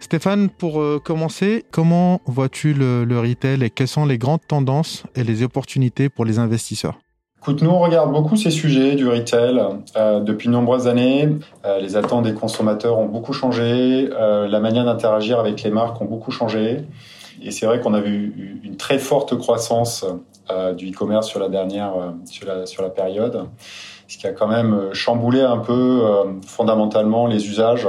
Stéphane, 0.00 0.50
pour 0.50 0.82
euh, 0.82 1.00
commencer, 1.02 1.64
comment 1.70 2.20
vois-tu 2.26 2.74
le, 2.74 3.06
retail 3.18 3.64
et 3.64 3.70
quelles 3.70 3.88
sont 3.88 4.04
les 4.04 4.18
grandes 4.18 4.46
tendances 4.46 5.04
et 5.14 5.24
les 5.24 5.42
opportunités 5.42 6.10
pour 6.10 6.26
les 6.26 6.38
investisseurs? 6.38 6.98
Écoute, 7.44 7.60
nous 7.60 7.72
on 7.72 7.78
regarde 7.78 8.10
beaucoup 8.10 8.36
ces 8.36 8.50
sujets 8.50 8.94
du 8.94 9.06
retail 9.06 9.62
euh, 9.98 10.20
depuis 10.20 10.48
de 10.48 10.52
nombreuses 10.54 10.88
années. 10.88 11.28
Euh, 11.66 11.78
les 11.78 11.94
attentes 11.94 12.24
des 12.24 12.32
consommateurs 12.32 12.98
ont 12.98 13.04
beaucoup 13.04 13.34
changé, 13.34 14.08
la 14.08 14.60
manière 14.60 14.86
d'interagir 14.86 15.38
avec 15.40 15.62
les 15.62 15.68
marques 15.68 16.00
ont 16.00 16.06
beaucoup 16.06 16.30
changé. 16.30 16.86
Et 17.42 17.50
c'est 17.50 17.66
vrai 17.66 17.80
qu'on 17.80 17.92
a 17.92 18.00
vu 18.00 18.62
une 18.64 18.78
très 18.78 18.98
forte 18.98 19.36
croissance 19.36 20.06
du 20.78 20.90
e-commerce 20.90 21.28
sur 21.28 21.38
la 21.38 21.50
dernière, 21.50 21.92
sur 22.24 22.46
la, 22.46 22.64
sur 22.64 22.82
la 22.82 22.88
période, 22.88 23.44
ce 24.08 24.16
qui 24.16 24.26
a 24.26 24.32
quand 24.32 24.48
même 24.48 24.94
chamboulé 24.94 25.42
un 25.42 25.58
peu 25.58 26.00
fondamentalement 26.46 27.26
les 27.26 27.46
usages 27.46 27.86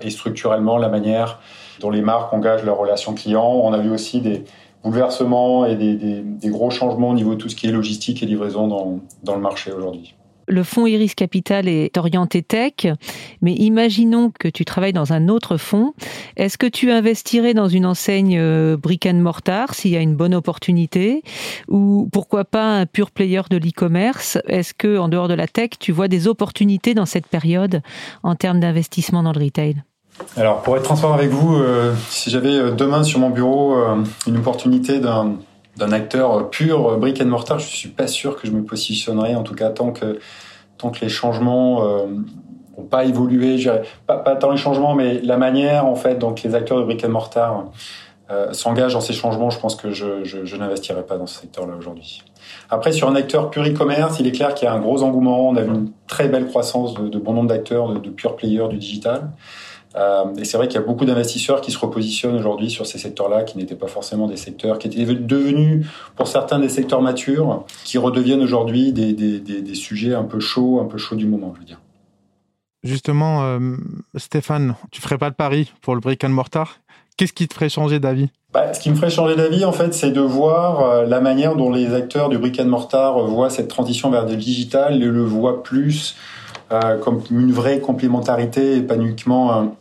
et 0.00 0.08
structurellement 0.08 0.78
la 0.78 0.88
manière 0.88 1.38
dont 1.80 1.90
les 1.90 2.00
marques 2.00 2.32
engagent 2.32 2.64
leurs 2.64 2.78
relations 2.78 3.12
clients. 3.12 3.60
On 3.62 3.74
a 3.74 3.78
vu 3.78 3.90
aussi 3.90 4.22
des 4.22 4.44
bouleversements 4.86 5.66
et 5.66 5.74
des, 5.74 6.48
gros 6.48 6.70
changements 6.70 7.10
au 7.10 7.14
niveau 7.14 7.34
de 7.34 7.38
tout 7.38 7.48
ce 7.48 7.56
qui 7.56 7.66
est 7.66 7.72
logistique 7.72 8.22
et 8.22 8.26
livraison 8.26 8.68
dans, 8.68 9.00
dans 9.24 9.34
le 9.34 9.40
marché 9.40 9.72
aujourd'hui. 9.72 10.14
Le 10.48 10.62
fonds 10.62 10.86
Iris 10.86 11.16
Capital 11.16 11.66
est 11.66 11.96
orienté 11.98 12.40
tech, 12.40 12.86
mais 13.42 13.52
imaginons 13.54 14.30
que 14.30 14.46
tu 14.46 14.64
travailles 14.64 14.92
dans 14.92 15.12
un 15.12 15.28
autre 15.28 15.56
fonds. 15.56 15.92
Est-ce 16.36 16.56
que 16.56 16.68
tu 16.68 16.92
investirais 16.92 17.52
dans 17.52 17.66
une 17.66 17.84
enseigne 17.84 18.38
euh, 18.38 18.76
brick 18.76 19.06
and 19.06 19.14
mortar 19.14 19.74
s'il 19.74 19.90
y 19.90 19.96
a 19.96 20.00
une 20.00 20.14
bonne 20.14 20.36
opportunité? 20.36 21.22
Ou 21.66 22.08
pourquoi 22.12 22.44
pas 22.44 22.78
un 22.78 22.86
pur 22.86 23.10
player 23.10 23.42
de 23.50 23.56
l'e-commerce? 23.56 24.38
Est-ce 24.46 24.72
que 24.72 24.98
en 24.98 25.08
dehors 25.08 25.26
de 25.26 25.34
la 25.34 25.48
tech, 25.48 25.70
tu 25.80 25.90
vois 25.90 26.06
des 26.06 26.28
opportunités 26.28 26.94
dans 26.94 27.06
cette 27.06 27.26
période 27.26 27.82
en 28.22 28.36
termes 28.36 28.60
d'investissement 28.60 29.24
dans 29.24 29.32
le 29.32 29.42
retail? 29.42 29.82
Alors, 30.36 30.62
pour 30.62 30.76
être 30.76 30.82
transparent 30.82 31.14
avec 31.14 31.30
vous, 31.30 31.56
euh, 31.56 31.94
si 32.08 32.30
j'avais 32.30 32.54
euh, 32.54 32.70
demain 32.70 33.02
sur 33.02 33.18
mon 33.18 33.30
bureau 33.30 33.76
une 34.26 34.36
opportunité 34.36 34.98
d'un 34.98 35.38
acteur 35.92 36.48
pur 36.50 36.96
brick 36.98 37.20
and 37.20 37.26
mortar, 37.26 37.58
je 37.58 37.66
suis 37.66 37.90
pas 37.90 38.06
sûr 38.06 38.40
que 38.40 38.46
je 38.46 38.52
me 38.52 38.62
positionnerais, 38.62 39.34
en 39.34 39.42
tout 39.42 39.54
cas 39.54 39.70
tant 39.70 39.92
que 39.92 40.18
tant 40.78 40.90
que 40.90 41.00
les 41.00 41.08
changements 41.08 41.84
euh, 41.84 42.06
pas 42.90 43.04
évolué, 43.04 43.58
pas, 44.06 44.18
tant 44.36 44.50
les 44.50 44.56
changements, 44.56 44.94
mais 44.94 45.20
la 45.20 45.36
manière 45.36 45.86
en 45.86 45.96
fait 45.96 46.18
dont 46.18 46.34
les 46.44 46.54
acteurs 46.54 46.78
de 46.78 46.84
brick 46.84 47.04
and 47.04 47.08
mortar 47.08 47.64
euh, 48.30 48.52
s'engagent 48.52 48.92
dans 48.92 49.00
ces 49.00 49.12
changements, 49.12 49.50
je 49.50 49.58
pense 49.58 49.76
que 49.76 49.92
je, 49.92 50.24
je, 50.24 50.56
n'investirai 50.56 51.02
pas 51.02 51.16
dans 51.16 51.26
ce 51.26 51.40
secteur-là 51.40 51.74
aujourd'hui. 51.78 52.22
Après, 52.68 52.92
sur 52.92 53.08
un 53.08 53.14
acteur 53.14 53.50
pur 53.50 53.64
e-commerce, 53.64 54.18
il 54.20 54.26
est 54.26 54.32
clair 54.32 54.54
qu'il 54.54 54.66
y 54.66 54.68
a 54.68 54.74
un 54.74 54.80
gros 54.80 55.02
engouement. 55.02 55.48
On 55.48 55.56
a 55.56 55.62
vu 55.62 55.70
une 55.70 55.90
très 56.06 56.28
belle 56.28 56.46
croissance 56.46 56.94
de, 56.94 57.08
de 57.08 57.18
bon 57.18 57.32
nombre 57.32 57.48
d'acteurs, 57.48 57.88
de, 57.88 57.98
de 57.98 58.10
pure 58.10 58.36
players 58.36 58.68
du 58.68 58.78
digital. 58.78 59.30
Euh, 59.96 60.34
et 60.36 60.44
c'est 60.44 60.56
vrai 60.56 60.68
qu'il 60.68 60.78
y 60.78 60.82
a 60.82 60.86
beaucoup 60.86 61.04
d'investisseurs 61.04 61.60
qui 61.60 61.72
se 61.72 61.78
repositionnent 61.78 62.36
aujourd'hui 62.36 62.70
sur 62.70 62.86
ces 62.86 62.98
secteurs-là, 62.98 63.44
qui 63.44 63.56
n'étaient 63.56 63.76
pas 63.76 63.86
forcément 63.86 64.26
des 64.26 64.36
secteurs, 64.36 64.78
qui 64.78 64.88
étaient 64.88 65.04
devenus 65.04 65.86
pour 66.16 66.28
certains 66.28 66.58
des 66.58 66.68
secteurs 66.68 67.00
matures, 67.00 67.64
qui 67.84 67.96
redeviennent 67.98 68.42
aujourd'hui 68.42 68.92
des, 68.92 69.12
des, 69.12 69.40
des, 69.40 69.74
sujets 69.74 70.14
un 70.14 70.24
peu 70.24 70.40
chauds, 70.40 70.80
un 70.80 70.84
peu 70.84 70.98
chauds 70.98 71.16
du 71.16 71.26
moment, 71.26 71.52
je 71.54 71.60
veux 71.60 71.66
dire. 71.66 71.80
Justement, 72.82 73.44
euh, 73.44 73.76
Stéphane, 74.16 74.74
tu 74.90 75.00
ferais 75.00 75.18
pas 75.18 75.28
le 75.28 75.34
pari 75.34 75.72
pour 75.80 75.94
le 75.94 76.00
brick 76.00 76.22
and 76.24 76.28
mortar? 76.28 76.78
Qu'est-ce 77.16 77.32
qui 77.32 77.48
te 77.48 77.54
ferait 77.54 77.70
changer 77.70 77.98
d'avis? 77.98 78.28
Bah, 78.52 78.74
Ce 78.74 78.80
qui 78.80 78.90
me 78.90 78.94
ferait 78.94 79.10
changer 79.10 79.36
d'avis, 79.36 79.64
en 79.64 79.72
fait, 79.72 79.94
c'est 79.94 80.10
de 80.10 80.20
voir 80.20 80.82
euh, 80.82 81.06
la 81.06 81.20
manière 81.20 81.56
dont 81.56 81.70
les 81.70 81.94
acteurs 81.94 82.28
du 82.28 82.36
brick 82.36 82.60
and 82.60 82.66
mortar 82.66 83.18
voient 83.26 83.48
cette 83.48 83.68
transition 83.68 84.10
vers 84.10 84.26
le 84.26 84.36
digital 84.36 85.02
et 85.02 85.06
le 85.06 85.24
voient 85.24 85.62
plus 85.62 86.16
comme 87.02 87.22
une 87.30 87.52
vraie 87.52 87.80
complémentarité 87.80 88.76
et 88.76 88.82
pas 88.82 88.96
uniquement 88.96 89.52
un, 89.52 89.72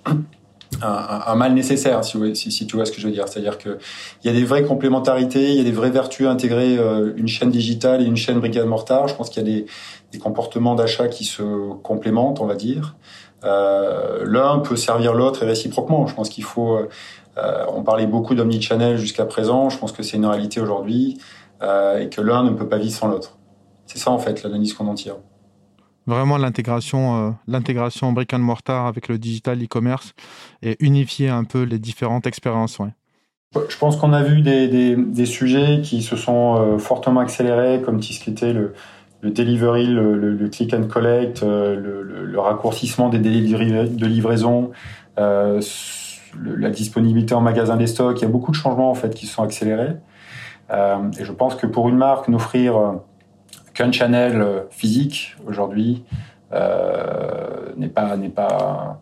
un, 0.81 1.21
un 1.27 1.35
mal 1.35 1.53
nécessaire, 1.53 2.03
si, 2.03 2.35
si, 2.51 2.67
tu 2.67 2.75
vois 2.75 2.85
ce 2.85 2.91
que 2.91 2.99
je 3.01 3.07
veux 3.07 3.13
dire. 3.13 3.27
C'est-à-dire 3.27 3.57
qu'il 3.57 3.77
y 4.23 4.29
a 4.29 4.33
des 4.33 4.43
vraies 4.43 4.63
complémentarités, 4.63 5.51
il 5.51 5.57
y 5.57 5.61
a 5.61 5.63
des 5.63 5.71
vraies 5.71 5.89
vertus 5.89 6.27
à 6.27 6.31
intégrer 6.31 6.77
euh, 6.77 7.13
une 7.17 7.27
chaîne 7.27 7.49
digitale 7.49 8.01
et 8.01 8.05
une 8.05 8.17
chaîne 8.17 8.39
brigade 8.39 8.67
mortar. 8.67 9.07
Je 9.07 9.15
pense 9.15 9.29
qu'il 9.29 9.41
y 9.43 9.45
a 9.45 9.49
des, 9.49 9.65
des 10.11 10.19
comportements 10.19 10.75
d'achat 10.75 11.07
qui 11.07 11.23
se 11.23 11.43
complémentent, 11.81 12.39
on 12.41 12.45
va 12.45 12.55
dire. 12.55 12.95
Euh, 13.43 14.23
L'un 14.25 14.59
peut 14.59 14.75
servir 14.75 15.13
l'autre 15.13 15.43
et 15.43 15.45
réciproquement. 15.45 16.07
Je 16.07 16.15
pense 16.15 16.29
qu'il 16.29 16.43
faut... 16.43 16.77
Euh, 17.37 17.65
on 17.73 17.83
parlait 17.83 18.07
beaucoup 18.07 18.33
d'omnichannel 18.33 18.97
jusqu'à 18.97 19.25
présent. 19.25 19.69
Je 19.69 19.77
pense 19.77 19.91
que 19.91 20.03
c'est 20.03 20.17
une 20.17 20.25
réalité 20.25 20.61
aujourd'hui 20.61 21.17
euh, 21.61 21.99
et 21.99 22.09
que 22.09 22.21
l'un 22.21 22.43
ne 22.43 22.51
peut 22.51 22.67
pas 22.67 22.77
vivre 22.77 22.93
sans 22.95 23.07
l'autre. 23.07 23.37
C'est 23.87 23.97
ça 23.97 24.11
en 24.11 24.19
fait 24.19 24.41
l'analyse 24.41 24.73
qu'on 24.73 24.87
en 24.87 24.93
tire 24.93 25.17
vraiment 26.07 26.37
l'intégration, 26.37 27.27
euh, 27.27 27.31
l'intégration 27.47 28.11
brick 28.11 28.33
and 28.33 28.39
mortar 28.39 28.85
avec 28.85 29.07
le 29.07 29.17
digital 29.17 29.63
e-commerce 29.63 30.13
et 30.61 30.75
unifier 30.79 31.29
un 31.29 31.43
peu 31.43 31.63
les 31.63 31.79
différentes 31.79 32.27
expériences. 32.27 32.79
Je 33.69 33.77
pense 33.77 33.95
qu'on 33.95 34.13
a 34.13 34.21
vu 34.23 34.41
des, 34.41 35.25
sujets 35.25 35.81
qui 35.81 36.01
se 36.01 36.15
sont 36.15 36.55
euh, 36.55 36.77
fortement 36.77 37.21
accélérés, 37.21 37.81
comme 37.81 38.01
ce 38.01 38.19
qui 38.19 38.29
était 38.29 38.53
le, 38.53 38.73
delivery, 39.23 39.87
le, 39.87 40.49
click 40.49 40.73
and 40.73 40.87
collect, 40.87 41.41
euh, 41.41 41.75
le, 41.75 42.39
raccourcissement 42.39 43.09
des 43.09 43.19
délais 43.19 43.41
de 43.41 44.05
livraison, 44.05 44.71
euh, 45.17 45.61
la 46.43 46.69
disponibilité 46.69 47.33
en 47.33 47.41
magasin 47.41 47.77
des 47.77 47.87
stocks. 47.87 48.19
Il 48.19 48.23
y 48.23 48.27
a 48.27 48.29
beaucoup 48.29 48.51
de 48.51 48.57
changements 48.57 48.91
en 48.91 48.95
fait 48.95 49.15
qui 49.15 49.25
se 49.25 49.33
sont 49.35 49.43
accélérés. 49.43 49.95
Et 50.71 51.23
je 51.23 51.31
pense 51.31 51.55
que 51.55 51.67
pour 51.67 51.87
une 51.87 51.95
marque, 51.95 52.27
n'offrir 52.27 52.99
qu'un 53.75 53.91
channel 53.91 54.41
euh, 54.41 54.61
physique 54.71 55.35
aujourd'hui 55.45 56.03
euh, 56.53 57.73
n'est 57.77 57.89
pas 57.89 58.17
n'est 58.17 58.29
pas 58.29 59.01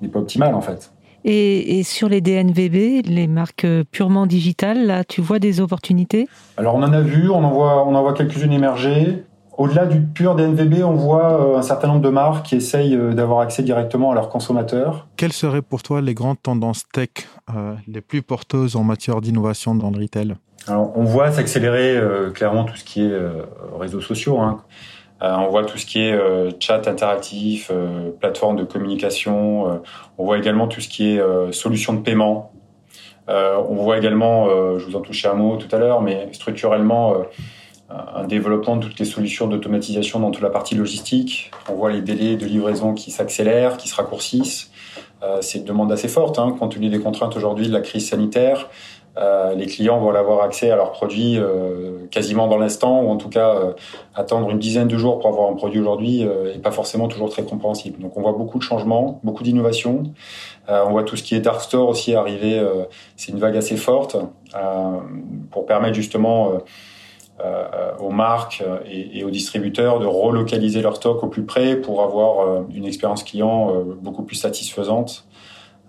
n'est 0.00 0.08
pas 0.08 0.18
optimal 0.18 0.54
en 0.54 0.60
fait. 0.60 0.90
Et, 1.28 1.78
et, 1.78 1.82
sur 1.82 2.08
les 2.08 2.20
DNVB, 2.20 3.04
les 3.04 3.26
marques 3.26 3.66
purement 3.90 4.26
digitales, 4.26 4.86
là, 4.86 5.02
tu 5.02 5.20
vois 5.20 5.40
des 5.40 5.60
opportunités? 5.60 6.28
Alors 6.56 6.76
on 6.76 6.82
en 6.84 6.92
a 6.92 7.00
vu, 7.00 7.30
on 7.30 7.42
en 7.42 7.50
voit, 7.50 7.84
on 7.84 7.96
en 7.96 8.02
voit 8.02 8.14
quelques-unes 8.14 8.52
émerger. 8.52 9.24
Au-delà 9.58 9.86
du 9.86 10.02
pur 10.02 10.36
DNVB, 10.36 10.84
on 10.84 10.94
voit 10.94 11.54
euh, 11.54 11.58
un 11.58 11.62
certain 11.62 11.88
nombre 11.88 12.02
de 12.02 12.10
marques 12.10 12.46
qui 12.46 12.56
essayent 12.56 12.96
d'avoir 13.14 13.40
accès 13.40 13.64
directement 13.64 14.12
à 14.12 14.14
leurs 14.14 14.28
consommateurs. 14.28 15.08
Quelles 15.16 15.32
seraient 15.32 15.62
pour 15.62 15.82
toi 15.82 16.00
les 16.00 16.14
grandes 16.14 16.40
tendances 16.40 16.84
tech 16.92 17.08
euh, 17.54 17.74
les 17.88 18.02
plus 18.02 18.22
porteuses 18.22 18.76
en 18.76 18.84
matière 18.84 19.20
d'innovation 19.20 19.74
dans 19.74 19.90
le 19.90 19.98
retail? 19.98 20.36
Alors, 20.68 20.92
on 20.96 21.04
voit 21.04 21.30
s'accélérer 21.30 21.96
euh, 21.96 22.30
clairement 22.30 22.64
tout 22.64 22.76
ce 22.76 22.82
qui 22.82 23.02
est 23.02 23.12
euh, 23.12 23.42
réseaux 23.78 24.00
sociaux. 24.00 24.40
Hein. 24.40 24.62
Euh, 25.22 25.32
on 25.36 25.48
voit 25.48 25.64
tout 25.64 25.78
ce 25.78 25.86
qui 25.86 26.00
est 26.00 26.18
chat 26.60 26.86
interactif, 26.88 27.70
plateforme 28.20 28.56
de 28.56 28.64
communication. 28.64 29.80
on 30.18 30.24
voit 30.24 30.36
également 30.36 30.66
tout 30.66 30.82
ce 30.82 30.88
qui 30.88 31.08
est 31.08 31.52
solution 31.52 31.94
de 31.94 32.00
paiement. 32.00 32.52
on 33.26 33.76
voit 33.76 33.96
également, 33.96 34.46
je 34.76 34.84
vous 34.84 34.94
en 34.94 35.00
touchais 35.00 35.28
un 35.28 35.34
mot 35.34 35.56
tout 35.56 35.74
à 35.74 35.78
l'heure, 35.78 36.02
mais 36.02 36.28
structurellement 36.32 37.14
un 37.88 38.24
développement 38.24 38.76
de 38.76 38.84
toutes 38.84 38.98
les 38.98 39.06
solutions 39.06 39.46
d'automatisation 39.46 40.20
dans 40.20 40.30
toute 40.30 40.42
la 40.42 40.50
partie 40.50 40.74
logistique. 40.74 41.50
On 41.70 41.76
voit 41.76 41.90
les 41.90 42.02
délais 42.02 42.36
de 42.36 42.44
livraison 42.44 42.92
qui 42.92 43.10
s'accélèrent, 43.10 43.78
qui 43.78 43.88
se 43.88 43.94
raccourcissent. 43.94 44.70
c'est 45.40 45.60
une 45.60 45.64
demande 45.64 45.92
assez 45.92 46.08
forte, 46.08 46.38
hein, 46.38 46.54
compte 46.58 46.74
tenu 46.74 46.90
des 46.90 47.00
contraintes 47.00 47.34
aujourd'hui 47.36 47.68
de 47.68 47.72
la 47.72 47.80
crise 47.80 48.06
sanitaire. 48.06 48.68
Euh, 49.18 49.54
les 49.54 49.66
clients 49.66 49.98
vont 49.98 50.14
avoir 50.14 50.42
accès 50.42 50.70
à 50.70 50.76
leurs 50.76 50.92
produits 50.92 51.38
euh, 51.38 52.06
quasiment 52.10 52.48
dans 52.48 52.58
l'instant, 52.58 53.02
ou 53.02 53.08
en 53.08 53.16
tout 53.16 53.30
cas 53.30 53.54
euh, 53.54 53.72
attendre 54.14 54.50
une 54.50 54.58
dizaine 54.58 54.88
de 54.88 54.98
jours 54.98 55.18
pour 55.18 55.30
avoir 55.30 55.50
un 55.50 55.54
produit 55.54 55.80
aujourd'hui 55.80 56.22
est 56.22 56.62
pas 56.62 56.70
forcément 56.70 57.08
toujours 57.08 57.30
très 57.30 57.42
compréhensible. 57.42 58.00
Donc 58.00 58.16
on 58.16 58.22
voit 58.22 58.32
beaucoup 58.32 58.58
de 58.58 58.62
changements, 58.62 59.20
beaucoup 59.22 59.42
d'innovations. 59.42 60.04
on 60.68 60.90
voit 60.90 61.04
tout 61.04 61.16
ce 61.16 61.22
qui 61.22 61.34
est 61.34 61.40
dark 61.40 61.60
store 61.60 61.88
aussi 61.88 62.14
arriver. 62.14 62.62
c'est 63.16 63.32
une 63.32 63.38
vague 63.38 63.56
assez 63.56 63.76
forte 63.76 64.16
pour 65.50 65.66
permettre 65.66 65.94
justement 65.94 66.52
aux 68.00 68.10
marques 68.10 68.62
et, 68.90 69.18
et, 69.18 69.24
aux 69.24 69.30
distributeurs 69.30 70.00
de 70.00 70.06
relocaliser 70.06 70.82
leur 70.82 70.96
stock 70.96 71.22
au 71.22 71.28
plus 71.28 71.44
près 71.44 71.76
pour 71.76 72.02
avoir 72.02 72.64
une 72.74 72.84
expérience 72.84 73.22
client 73.22 73.72
beaucoup 74.00 74.22
plus 74.22 74.36
satisfaisante 74.36 75.25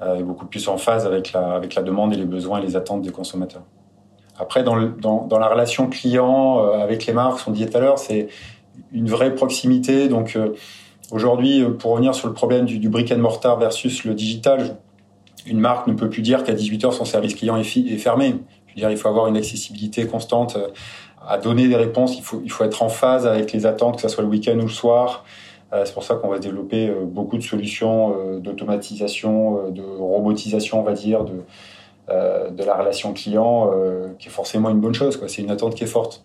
euh, 0.01 0.21
beaucoup 0.21 0.45
plus 0.45 0.67
en 0.67 0.77
phase 0.77 1.05
avec 1.05 1.33
la, 1.33 1.53
avec 1.53 1.73
la 1.75 1.81
demande 1.81 2.13
et 2.13 2.17
les 2.17 2.25
besoins 2.25 2.59
et 2.59 2.61
les 2.61 2.75
attentes 2.75 3.01
des 3.01 3.11
consommateurs. 3.11 3.63
Après, 4.37 4.63
dans, 4.63 4.75
le, 4.75 4.89
dans, 4.89 5.25
dans 5.25 5.39
la 5.39 5.47
relation 5.47 5.87
client 5.87 6.59
euh, 6.59 6.79
avec 6.79 7.05
les 7.07 7.13
marques, 7.13 7.39
on 7.47 7.51
disait 7.51 7.67
tout 7.67 7.77
à 7.77 7.81
l'heure, 7.81 7.97
c'est 7.97 8.27
une 8.91 9.09
vraie 9.09 9.33
proximité. 9.33 10.07
Donc 10.07 10.35
euh, 10.35 10.53
aujourd'hui, 11.11 11.65
pour 11.79 11.91
revenir 11.91 12.13
sur 12.13 12.27
le 12.27 12.33
problème 12.33 12.65
du, 12.65 12.77
du, 12.77 12.89
brick 12.89 13.11
and 13.11 13.17
mortar 13.17 13.57
versus 13.57 14.03
le 14.03 14.13
digital, 14.13 14.77
une 15.47 15.59
marque 15.59 15.87
ne 15.87 15.93
peut 15.93 16.09
plus 16.09 16.21
dire 16.21 16.43
qu'à 16.43 16.53
18 16.53 16.85
heures 16.85 16.93
son 16.93 17.05
service 17.05 17.33
client 17.33 17.57
est, 17.57 17.77
est 17.77 17.97
fermé. 17.97 18.35
Je 18.67 18.73
veux 18.73 18.81
dire, 18.81 18.91
il 18.91 18.97
faut 18.97 19.07
avoir 19.07 19.27
une 19.27 19.37
accessibilité 19.37 20.05
constante 20.05 20.57
à 21.27 21.37
donner 21.39 21.67
des 21.67 21.75
réponses. 21.75 22.17
Il 22.17 22.23
faut, 22.23 22.41
il 22.43 22.51
faut 22.51 22.63
être 22.63 22.83
en 22.83 22.89
phase 22.89 23.25
avec 23.25 23.51
les 23.51 23.65
attentes, 23.65 23.95
que 23.95 24.01
ce 24.01 24.07
soit 24.09 24.23
le 24.23 24.29
week-end 24.29 24.57
ou 24.59 24.63
le 24.63 24.67
soir. 24.67 25.25
C'est 25.71 25.93
pour 25.93 26.03
ça 26.03 26.15
qu'on 26.15 26.29
va 26.29 26.39
développer 26.39 26.91
beaucoup 27.03 27.37
de 27.37 27.43
solutions 27.43 28.39
d'automatisation, 28.39 29.69
de 29.69 29.81
robotisation, 29.81 30.79
on 30.79 30.83
va 30.83 30.93
dire, 30.93 31.25
de, 31.25 31.43
de 32.09 32.63
la 32.63 32.75
relation 32.75 33.13
client, 33.13 33.69
qui 34.17 34.29
est 34.29 34.31
forcément 34.31 34.69
une 34.69 34.79
bonne 34.79 34.93
chose. 34.93 35.19
C'est 35.27 35.41
une 35.41 35.51
attente 35.51 35.75
qui 35.75 35.83
est 35.83 35.87
forte. 35.87 36.23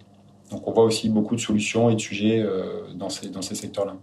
Donc 0.53 0.69
on 0.69 0.73
voit 0.73 0.85
aussi 0.85 1.09
beaucoup 1.09 1.35
de 1.35 1.41
solutions 1.41 1.91
et 1.91 1.95
de 1.97 2.01
sujets 2.01 2.45
dans 2.95 3.09
ces, 3.09 3.31
dans 3.31 3.43
ces 3.43 3.55
secteurs-là. 3.55 3.95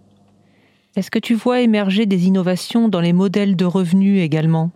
Est-ce 0.95 1.11
que 1.11 1.19
tu 1.19 1.35
vois 1.35 1.61
émerger 1.61 2.05
des 2.05 2.27
innovations 2.27 2.89
dans 2.89 2.99
les 2.99 3.13
modèles 3.13 3.55
de 3.55 3.65
revenus 3.65 4.21
également? 4.21 4.71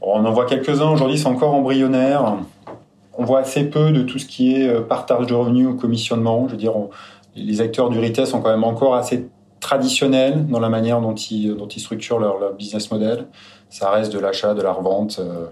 On 0.00 0.24
en 0.24 0.32
voit 0.32 0.44
quelques-uns 0.44 0.90
aujourd'hui, 0.90 1.18
c'est 1.18 1.26
encore 1.26 1.54
embryonnaire. 1.54 2.36
On 3.16 3.24
voit 3.24 3.40
assez 3.40 3.64
peu 3.64 3.90
de 3.90 4.02
tout 4.02 4.18
ce 4.18 4.26
qui 4.26 4.54
est 4.54 4.80
partage 4.82 5.26
de 5.26 5.34
revenus 5.34 5.66
ou 5.66 5.74
commissionnement. 5.74 6.46
Je 6.46 6.52
veux 6.52 6.58
dire, 6.58 6.74
les 7.34 7.60
acteurs 7.60 7.88
du 7.88 7.98
retail 7.98 8.26
sont 8.26 8.40
quand 8.40 8.50
même 8.50 8.64
encore 8.64 8.94
assez 8.94 9.26
traditionnels 9.64 10.46
dans 10.46 10.60
la 10.60 10.68
manière 10.68 11.00
dont 11.00 11.14
ils, 11.14 11.56
dont 11.56 11.66
ils 11.66 11.80
structurent 11.80 12.18
leur, 12.18 12.52
business 12.52 12.90
model. 12.90 13.26
Ça 13.70 13.90
reste 13.90 14.12
de 14.12 14.18
l'achat, 14.18 14.52
de 14.52 14.60
la 14.60 14.72
revente 14.72 15.18
euh, 15.20 15.46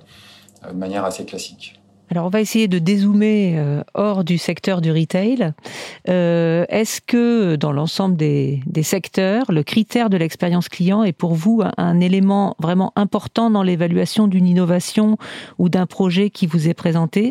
de 0.70 0.76
manière 0.76 1.06
assez 1.06 1.24
classique. 1.24 1.80
Alors, 2.10 2.26
on 2.26 2.28
va 2.28 2.42
essayer 2.42 2.68
de 2.68 2.78
dézoomer 2.78 3.54
euh, 3.56 3.82
hors 3.94 4.22
du 4.22 4.36
secteur 4.36 4.82
du 4.82 4.92
retail. 4.92 5.54
Euh, 6.10 6.66
est-ce 6.68 7.00
que 7.00 7.56
dans 7.56 7.72
l'ensemble 7.72 8.16
des, 8.16 8.60
secteurs, 8.82 9.50
le 9.50 9.62
critère 9.62 10.10
de 10.10 10.18
l'expérience 10.18 10.68
client 10.68 11.04
est 11.04 11.14
pour 11.14 11.32
vous 11.34 11.62
un, 11.78 12.00
élément 12.00 12.54
vraiment 12.60 12.92
important 12.96 13.48
dans 13.48 13.62
l'évaluation 13.62 14.28
d'une 14.28 14.46
innovation 14.46 15.16
ou 15.58 15.70
d'un 15.70 15.86
projet 15.86 16.28
qui 16.28 16.46
vous 16.46 16.68
est 16.68 16.74
présenté? 16.74 17.30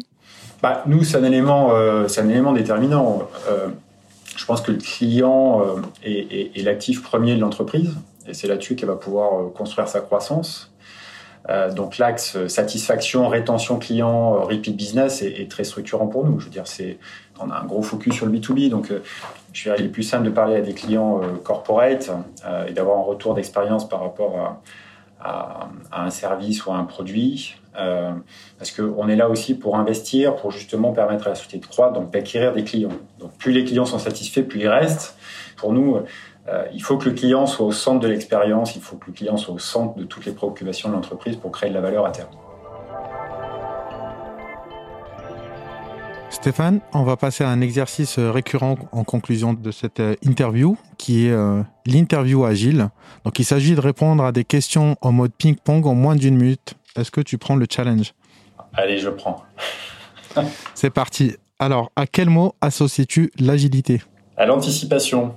Bah, 0.64 0.82
Nous, 0.88 1.04
c'est 1.04 1.18
un, 1.18 1.24
élément, 1.26 1.76
un 1.76 2.30
élément 2.30 2.54
déterminant 2.54 3.28
je 4.42 4.46
pense 4.48 4.62
que 4.62 4.72
le 4.72 4.80
client 4.80 5.62
euh, 5.62 5.82
est, 6.04 6.64
l'actif 6.64 7.04
premier 7.04 7.36
de 7.36 7.42
l'entreprise 7.42 7.94
et 8.28 8.34
c'est 8.34 8.48
là-dessus 8.48 8.76
qu'elle 8.76 8.90
va 8.90 8.96
pouvoir 8.96 9.40
euh, 9.40 9.50
construire 9.50 9.88
sa 9.88 10.02
croissance. 10.02 10.72
Euh, 11.50 11.72
donc 11.72 12.00
l'axe 12.00 12.48
satisfaction, 12.48 13.28
rétention 13.28 13.78
client, 13.78 14.42
repeat 14.42 14.76
business 14.76 15.22
est, 15.22 15.50
très 15.50 15.64
structurant 15.64 16.08
pour 16.08 16.26
nous. 16.26 16.40
Je 16.40 16.46
veux 16.46 16.52
dire, 16.52 16.66
c'est 16.66 16.98
on 17.40 17.52
a 17.52 17.60
un 17.60 17.66
gros 17.66 17.84
focus 17.84 18.16
sur 18.16 18.26
le 18.26 18.32
B2B, 18.32 18.70
donc 18.70 18.92
je 19.54 19.64
dirais, 19.64 19.76
il 19.80 19.86
est 19.86 19.90
plus 19.90 20.04
simple 20.04 20.26
de 20.26 20.30
parler 20.32 20.56
à 20.56 20.62
des 20.62 20.74
clients 20.74 21.22
corporate 21.44 22.12
et 22.68 22.72
d'avoir 22.72 23.00
un 23.00 23.04
retour 23.04 23.34
d'expérience 23.34 23.90
par 23.90 24.02
rapport 24.02 24.38
à, 24.40 24.62
à, 25.24 25.70
un 25.92 26.10
service 26.10 26.66
ou 26.66 26.72
à 26.72 26.76
un 26.76 26.84
produit. 26.84 27.56
Euh, 27.78 28.12
parce 28.58 28.72
qu'on 28.72 29.08
est 29.08 29.16
là 29.16 29.30
aussi 29.30 29.54
pour 29.56 29.78
investir, 29.78 30.36
pour 30.36 30.52
justement 30.52 30.92
permettre 30.92 31.28
à 31.28 31.30
la 31.30 31.36
société 31.36 31.60
de 31.60 31.66
croître, 31.66 31.94
donc 31.94 32.12
d'acquérir 32.12 32.54
des 32.54 32.64
clients. 32.64 32.92
Donc 33.20 33.32
plus 33.38 33.52
les 33.54 33.64
clients 33.64 33.86
sont 33.86 34.00
satisfaits, 34.00 34.42
plus 34.42 34.62
ils 34.62 34.68
restent. 34.68 35.16
Pour 35.56 35.72
nous, 35.72 36.00
euh, 36.48 36.66
il 36.74 36.84
faut 36.84 36.98
que 36.98 37.08
le 37.08 37.16
client 37.16 37.46
soit 37.46 37.66
au 37.66 37.72
centre 37.72 38.00
de 38.00 38.08
l'expérience, 38.08 38.76
il 38.76 38.82
faut 38.82 38.98
que 38.98 39.08
le 39.08 39.14
client 39.14 39.38
soit 39.38 39.54
au 39.54 39.60
centre 39.60 39.98
de 39.98 40.04
toutes 40.04 40.26
les 40.26 40.34
préoccupations 40.34 40.90
de 40.90 40.96
l'entreprise 40.96 41.38
pour 41.38 41.52
créer 41.52 41.70
de 41.70 41.76
la 41.76 41.82
valeur 41.82 42.06
à 42.06 42.12
terme. 42.12 42.30
Stéphane, 46.42 46.82
on 46.96 47.04
va 47.04 47.18
passer 47.18 47.44
à 47.44 47.50
un 47.50 47.62
exercice 47.62 48.18
euh, 48.18 48.32
récurrent 48.32 48.76
en 48.92 49.04
conclusion 49.04 49.54
de 49.54 49.70
cette 49.70 50.00
euh, 50.00 50.16
interview, 50.24 50.76
qui 50.98 51.28
est 51.28 51.32
euh, 51.32 51.62
l'interview 51.86 52.44
agile. 52.46 52.90
Donc, 53.24 53.38
il 53.38 53.46
s'agit 53.46 53.76
de 53.76 53.80
répondre 53.80 54.24
à 54.24 54.32
des 54.32 54.44
questions 54.44 54.96
en 55.02 55.12
mode 55.12 55.34
ping-pong 55.38 55.86
en 55.86 55.94
moins 55.94 56.16
d'une 56.16 56.36
minute. 56.36 56.74
Est-ce 56.96 57.12
que 57.12 57.22
tu 57.22 57.38
prends 57.38 57.56
le 57.56 57.68
challenge? 57.70 58.16
Allez, 58.74 58.98
je 58.98 59.10
prends. 59.10 59.44
C'est 60.74 60.90
parti. 60.90 61.36
Alors, 61.60 61.92
à 61.96 62.08
quel 62.08 62.32
mot 62.32 62.56
associes-tu 62.60 63.32
l'agilité? 63.38 64.02
À 64.36 64.48
l'anticipation. 64.48 65.36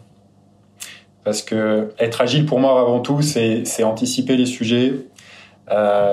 Parce 1.22 1.42
que 1.42 1.92
être 1.98 2.22
agile 2.22 2.46
pour 2.46 2.60
moi 2.60 2.80
avant 2.80 3.00
tout, 3.00 3.20
c'est 3.20 3.84
anticiper 3.84 4.38
les 4.38 4.46
sujets. 4.46 4.94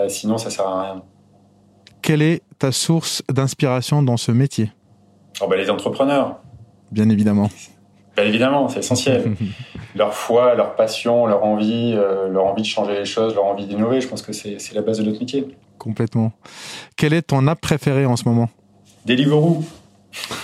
sinon, 0.10 0.38
ça 0.38 0.50
sert 0.50 0.68
à 0.68 0.84
rien. 0.84 1.04
Quelle 2.02 2.22
est 2.22 2.42
ta 2.60 2.74
source 2.74 3.24
d'inspiration 3.30 4.04
dans 4.04 4.18
ce 4.18 4.34
métier? 4.34 4.70
Oh 5.42 5.48
ben, 5.48 5.58
Les 5.58 5.70
entrepreneurs. 5.70 6.38
Bien 6.92 7.10
évidemment. 7.10 7.50
Bien 8.16 8.26
évidemment, 8.26 8.68
c'est 8.68 8.80
essentiel. 8.80 9.36
leur 9.96 10.14
foi, 10.14 10.56
leur 10.56 10.76
passion, 10.76 11.26
leur 11.26 11.44
envie, 11.44 11.94
euh, 11.96 12.28
leur 12.28 12.46
envie 12.46 12.62
de 12.62 12.68
changer 12.68 12.94
les 12.94 13.06
choses, 13.06 13.36
leur 13.36 13.46
envie 13.46 13.66
d'innover, 13.66 14.02
je 14.02 14.08
pense 14.08 14.22
que 14.22 14.34
c'est 14.34 14.74
la 14.74 14.82
base 14.82 14.98
de 15.00 15.04
notre 15.04 15.20
métier. 15.20 15.48
Complètement. 15.78 16.34
Quelle 16.96 17.14
est 17.14 17.24
ton 17.24 17.48
app 17.48 17.62
préférée 17.62 18.06
en 18.06 18.16
ce 18.16 18.28
moment? 18.28 18.50
Deliveroo. 19.06 19.64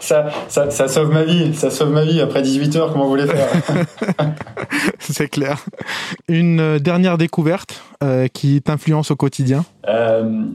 ça, 0.00 0.30
ça, 0.48 0.70
ça, 0.70 0.88
sauve 0.88 1.12
ma 1.12 1.22
vie. 1.24 1.54
Ça 1.54 1.70
sauve 1.70 1.90
ma 1.90 2.04
vie 2.04 2.20
après 2.20 2.42
18 2.42 2.76
heures. 2.76 2.92
Comment 2.92 3.04
vous 3.04 3.10
voulez 3.10 3.26
faire? 3.26 3.48
C'est 4.98 5.28
clair. 5.28 5.64
Une 6.28 6.78
dernière 6.78 7.18
découverte 7.18 7.82
euh, 8.02 8.26
qui 8.28 8.60
t'influence 8.62 9.10
au 9.10 9.16
quotidien? 9.16 9.64
Euh, 9.88 10.46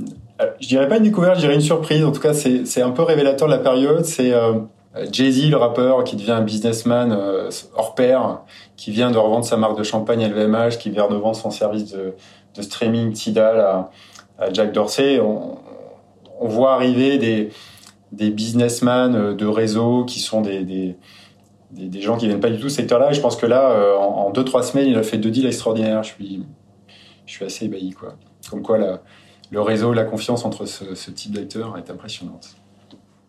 Je 0.60 0.68
dirais 0.68 0.88
pas 0.88 0.98
une 0.98 1.04
découverte, 1.04 1.36
je 1.36 1.42
dirais 1.42 1.56
une 1.56 1.62
surprise. 1.62 2.04
En 2.04 2.12
tout 2.12 2.22
cas, 2.22 2.34
c'est 2.34 2.82
un 2.82 2.92
peu 2.92 3.04
révélateur 3.04 3.48
de 3.48 3.54
la 3.54 3.60
période. 3.60 4.06
C'est 4.06 4.34
euh, 4.34 4.54
Jay-Z, 5.12 5.50
le 5.50 5.58
rappeur, 5.58 6.04
qui 6.04 6.16
devient 6.16 6.32
un 6.32 6.42
businessman 6.42 7.18
hors 7.76 7.96
pair, 7.96 8.42
qui 8.76 8.92
vient 8.92 9.12
de 9.12 9.18
revendre 9.18 9.46
sa 9.46 9.58
marque 9.58 9.78
de 9.78 9.84
champagne 9.84 10.28
LVMH, 10.28 10.78
qui 10.80 10.90
vient 10.90 11.08
de 11.08 11.16
vendre 11.16 11.36
son 11.36 11.52
service 11.52 11.92
de, 11.92 12.16
de 12.56 12.62
streaming 12.62 13.14
Tidal 13.14 13.60
à, 13.60 13.90
à 14.40 14.52
Jack 14.52 14.74
Dorsey. 14.74 15.20
On, 15.20 15.58
voit 16.44 16.74
arriver 16.74 17.20
des 17.20 17.52
des 18.12 18.30
businessmen 18.30 19.16
euh, 19.16 19.34
de 19.34 19.46
réseau 19.46 20.06
qui 20.06 20.20
sont 20.20 20.42
des, 20.42 20.64
des, 20.64 20.96
des, 21.72 22.02
gens 22.02 22.18
qui 22.18 22.28
viennent 22.28 22.40
pas 22.40 22.50
du 22.50 22.60
tout 22.60 22.70
ce 22.70 22.76
secteur-là. 22.76 23.12
Et 23.12 23.14
je 23.14 23.22
pense 23.22 23.36
que 23.36 23.46
là, 23.46 23.72
euh, 23.72 23.96
en, 23.96 24.30
deux, 24.32 24.44
trois 24.44 24.64
semaines, 24.64 24.88
il 24.88 24.98
a 24.98 25.04
fait 25.04 25.18
deux 25.18 25.32
deals 25.32 25.48
extraordinaires. 25.48 26.04
Je 26.04 26.10
suis, 26.12 26.44
je 27.26 27.32
suis 27.32 27.46
assez 27.46 27.66
ébahi. 27.66 27.92
Quoi. 27.92 28.16
Comme 28.50 28.62
quoi, 28.62 28.78
la, 28.78 29.02
le 29.52 29.62
réseau, 29.62 29.94
la 29.94 30.06
confiance 30.06 30.44
entre 30.44 30.66
ce, 30.66 30.96
ce 30.96 31.12
type 31.12 31.34
d'acteurs 31.34 31.78
est 31.78 31.92
impressionnante. 31.92 32.56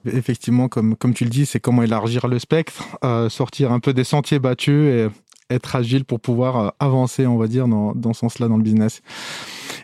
Effectivement, 0.07 0.69
comme, 0.69 0.97
comme 0.97 1.15
tu 1.15 1.25
le 1.25 1.31
dis, 1.31 1.47
c'est 1.47 1.61
comment 1.61 1.83
élargir 1.83 2.27
le 2.27 2.39
spectre, 2.39 2.85
euh, 3.05 3.29
sortir 3.29 3.71
un 3.71 3.81
peu 3.81 3.93
des 3.93 4.05
sentiers 4.05 4.39
battus 4.39 4.87
et 4.87 5.09
être 5.51 5.77
agile 5.77 6.05
pour 6.05 6.19
pouvoir 6.19 6.75
avancer, 6.81 7.27
on 7.27 7.37
va 7.37 7.47
dire, 7.47 7.69
dans, 7.69 7.93
dans 7.95 8.13
ce 8.13 8.21
sens-là 8.21 8.49
dans 8.49 8.57
le 8.57 8.63
business. 8.63 9.03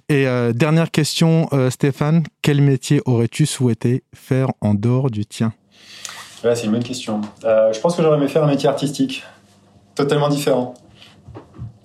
Et 0.08 0.26
euh, 0.26 0.52
dernière 0.52 0.90
question, 0.90 1.48
euh, 1.52 1.70
Stéphane, 1.70 2.24
quel 2.40 2.62
métier 2.62 3.02
aurais-tu 3.04 3.44
souhaité 3.44 4.02
faire 4.14 4.48
en 4.60 4.74
dehors 4.74 5.10
du 5.10 5.26
tien? 5.26 5.52
C'est 6.40 6.64
une 6.64 6.72
bonne 6.72 6.82
question. 6.84 7.20
Euh, 7.44 7.72
je 7.72 7.80
pense 7.80 7.96
que 7.96 8.02
j'aurais 8.02 8.16
aimé 8.16 8.28
faire 8.28 8.44
un 8.44 8.48
métier 8.48 8.68
artistique, 8.68 9.24
totalement 9.94 10.28
différent. 10.28 10.74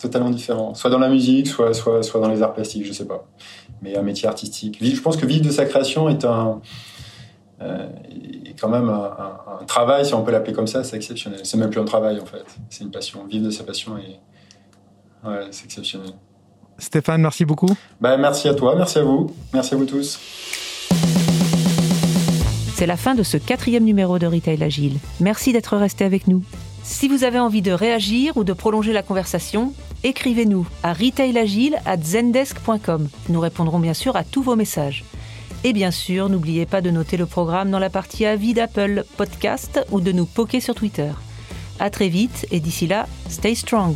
Totalement 0.04 0.32
différent. 0.32 0.74
Soit 0.74 0.90
dans 0.90 1.00
la 1.00 1.08
musique, 1.08 1.48
soit, 1.48 1.74
soit, 1.74 2.04
soit 2.04 2.20
dans 2.20 2.28
les 2.28 2.42
arts 2.42 2.54
plastiques, 2.54 2.86
je 2.86 2.92
sais 2.92 3.06
pas. 3.06 3.26
Mais 3.82 3.96
un 3.96 4.02
métier 4.02 4.28
artistique. 4.28 4.80
Je 4.82 5.00
pense 5.00 5.16
que 5.16 5.26
vivre 5.26 5.46
de 5.46 5.50
sa 5.50 5.64
création 5.64 6.10
est 6.10 6.26
un. 6.26 6.60
est 7.62 8.60
quand 8.60 8.68
même 8.68 8.90
un, 8.90 9.64
travail, 9.66 10.06
si 10.06 10.14
on 10.14 10.22
peut 10.22 10.34
l'appeler 10.34 10.52
comme 10.52 10.68
ça, 10.68 10.84
c'est 10.84 10.98
exceptionnel. 10.98 11.40
C'est 11.44 11.56
même 11.56 11.70
plus 11.70 11.80
un 11.80 11.86
travail 11.86 12.20
en 12.20 12.26
fait. 12.26 12.44
C'est 12.70 12.84
une 12.84 12.92
passion. 12.92 13.26
Vivre 13.28 13.46
de 13.46 13.50
sa 13.50 13.64
passion, 13.64 13.98
et... 13.98 14.20
ouais, 15.26 15.48
c'est 15.52 15.64
exceptionnel. 15.64 16.10
Stéphane, 16.78 17.22
merci 17.22 17.46
beaucoup. 17.46 17.70
Bah, 18.02 18.18
merci 18.18 18.50
à 18.50 18.56
toi, 18.56 18.76
merci 18.76 19.00
à 19.00 19.04
vous, 19.04 19.34
merci 19.54 19.74
à 19.74 19.78
vous 19.78 19.86
tous. 19.86 20.20
C'est 22.76 22.88
la 22.88 22.98
fin 22.98 23.16
de 23.16 23.24
ce 23.24 23.38
quatrième 23.38 23.86
numéro 23.86 24.20
de 24.20 24.28
Retail 24.28 24.62
Agile. 24.62 24.98
Merci 25.22 25.54
d'être 25.54 25.78
resté 25.78 26.04
avec 26.04 26.28
nous. 26.28 26.44
Si 26.84 27.08
vous 27.08 27.24
avez 27.24 27.40
envie 27.40 27.62
de 27.62 27.72
réagir 27.72 28.36
ou 28.36 28.44
de 28.44 28.52
prolonger 28.52 28.92
la 28.92 29.02
conversation, 29.02 29.72
écrivez-nous 30.04 30.68
à 30.84 30.94
retailagile@zendesk.com. 30.94 33.10
Nous 33.30 33.40
répondrons 33.40 33.80
bien 33.80 33.94
sûr 33.94 34.16
à 34.16 34.24
tous 34.24 34.44
vos 34.44 34.56
messages. 34.56 35.04
Et 35.64 35.74
bien 35.74 35.92
sûr, 35.92 36.30
n'oubliez 36.30 36.66
pas 36.66 36.82
de 36.82 36.92
noter 36.92 37.18
le 37.18 37.26
programme 37.26 37.72
dans 37.72 37.80
la 37.80 37.90
partie 37.90 38.26
avis 38.26 38.54
d'Apple 38.54 39.06
Podcast 39.18 39.86
ou 39.92 40.02
de 40.02 40.12
nous 40.12 40.26
poker 40.26 40.62
sur 40.62 40.76
Twitter. 40.76 41.12
À 41.80 41.90
très 41.90 42.10
vite 42.10 42.46
et 42.52 42.60
d'ici 42.60 42.88
là, 42.88 43.08
stay 43.30 43.56
strong. 43.56 43.96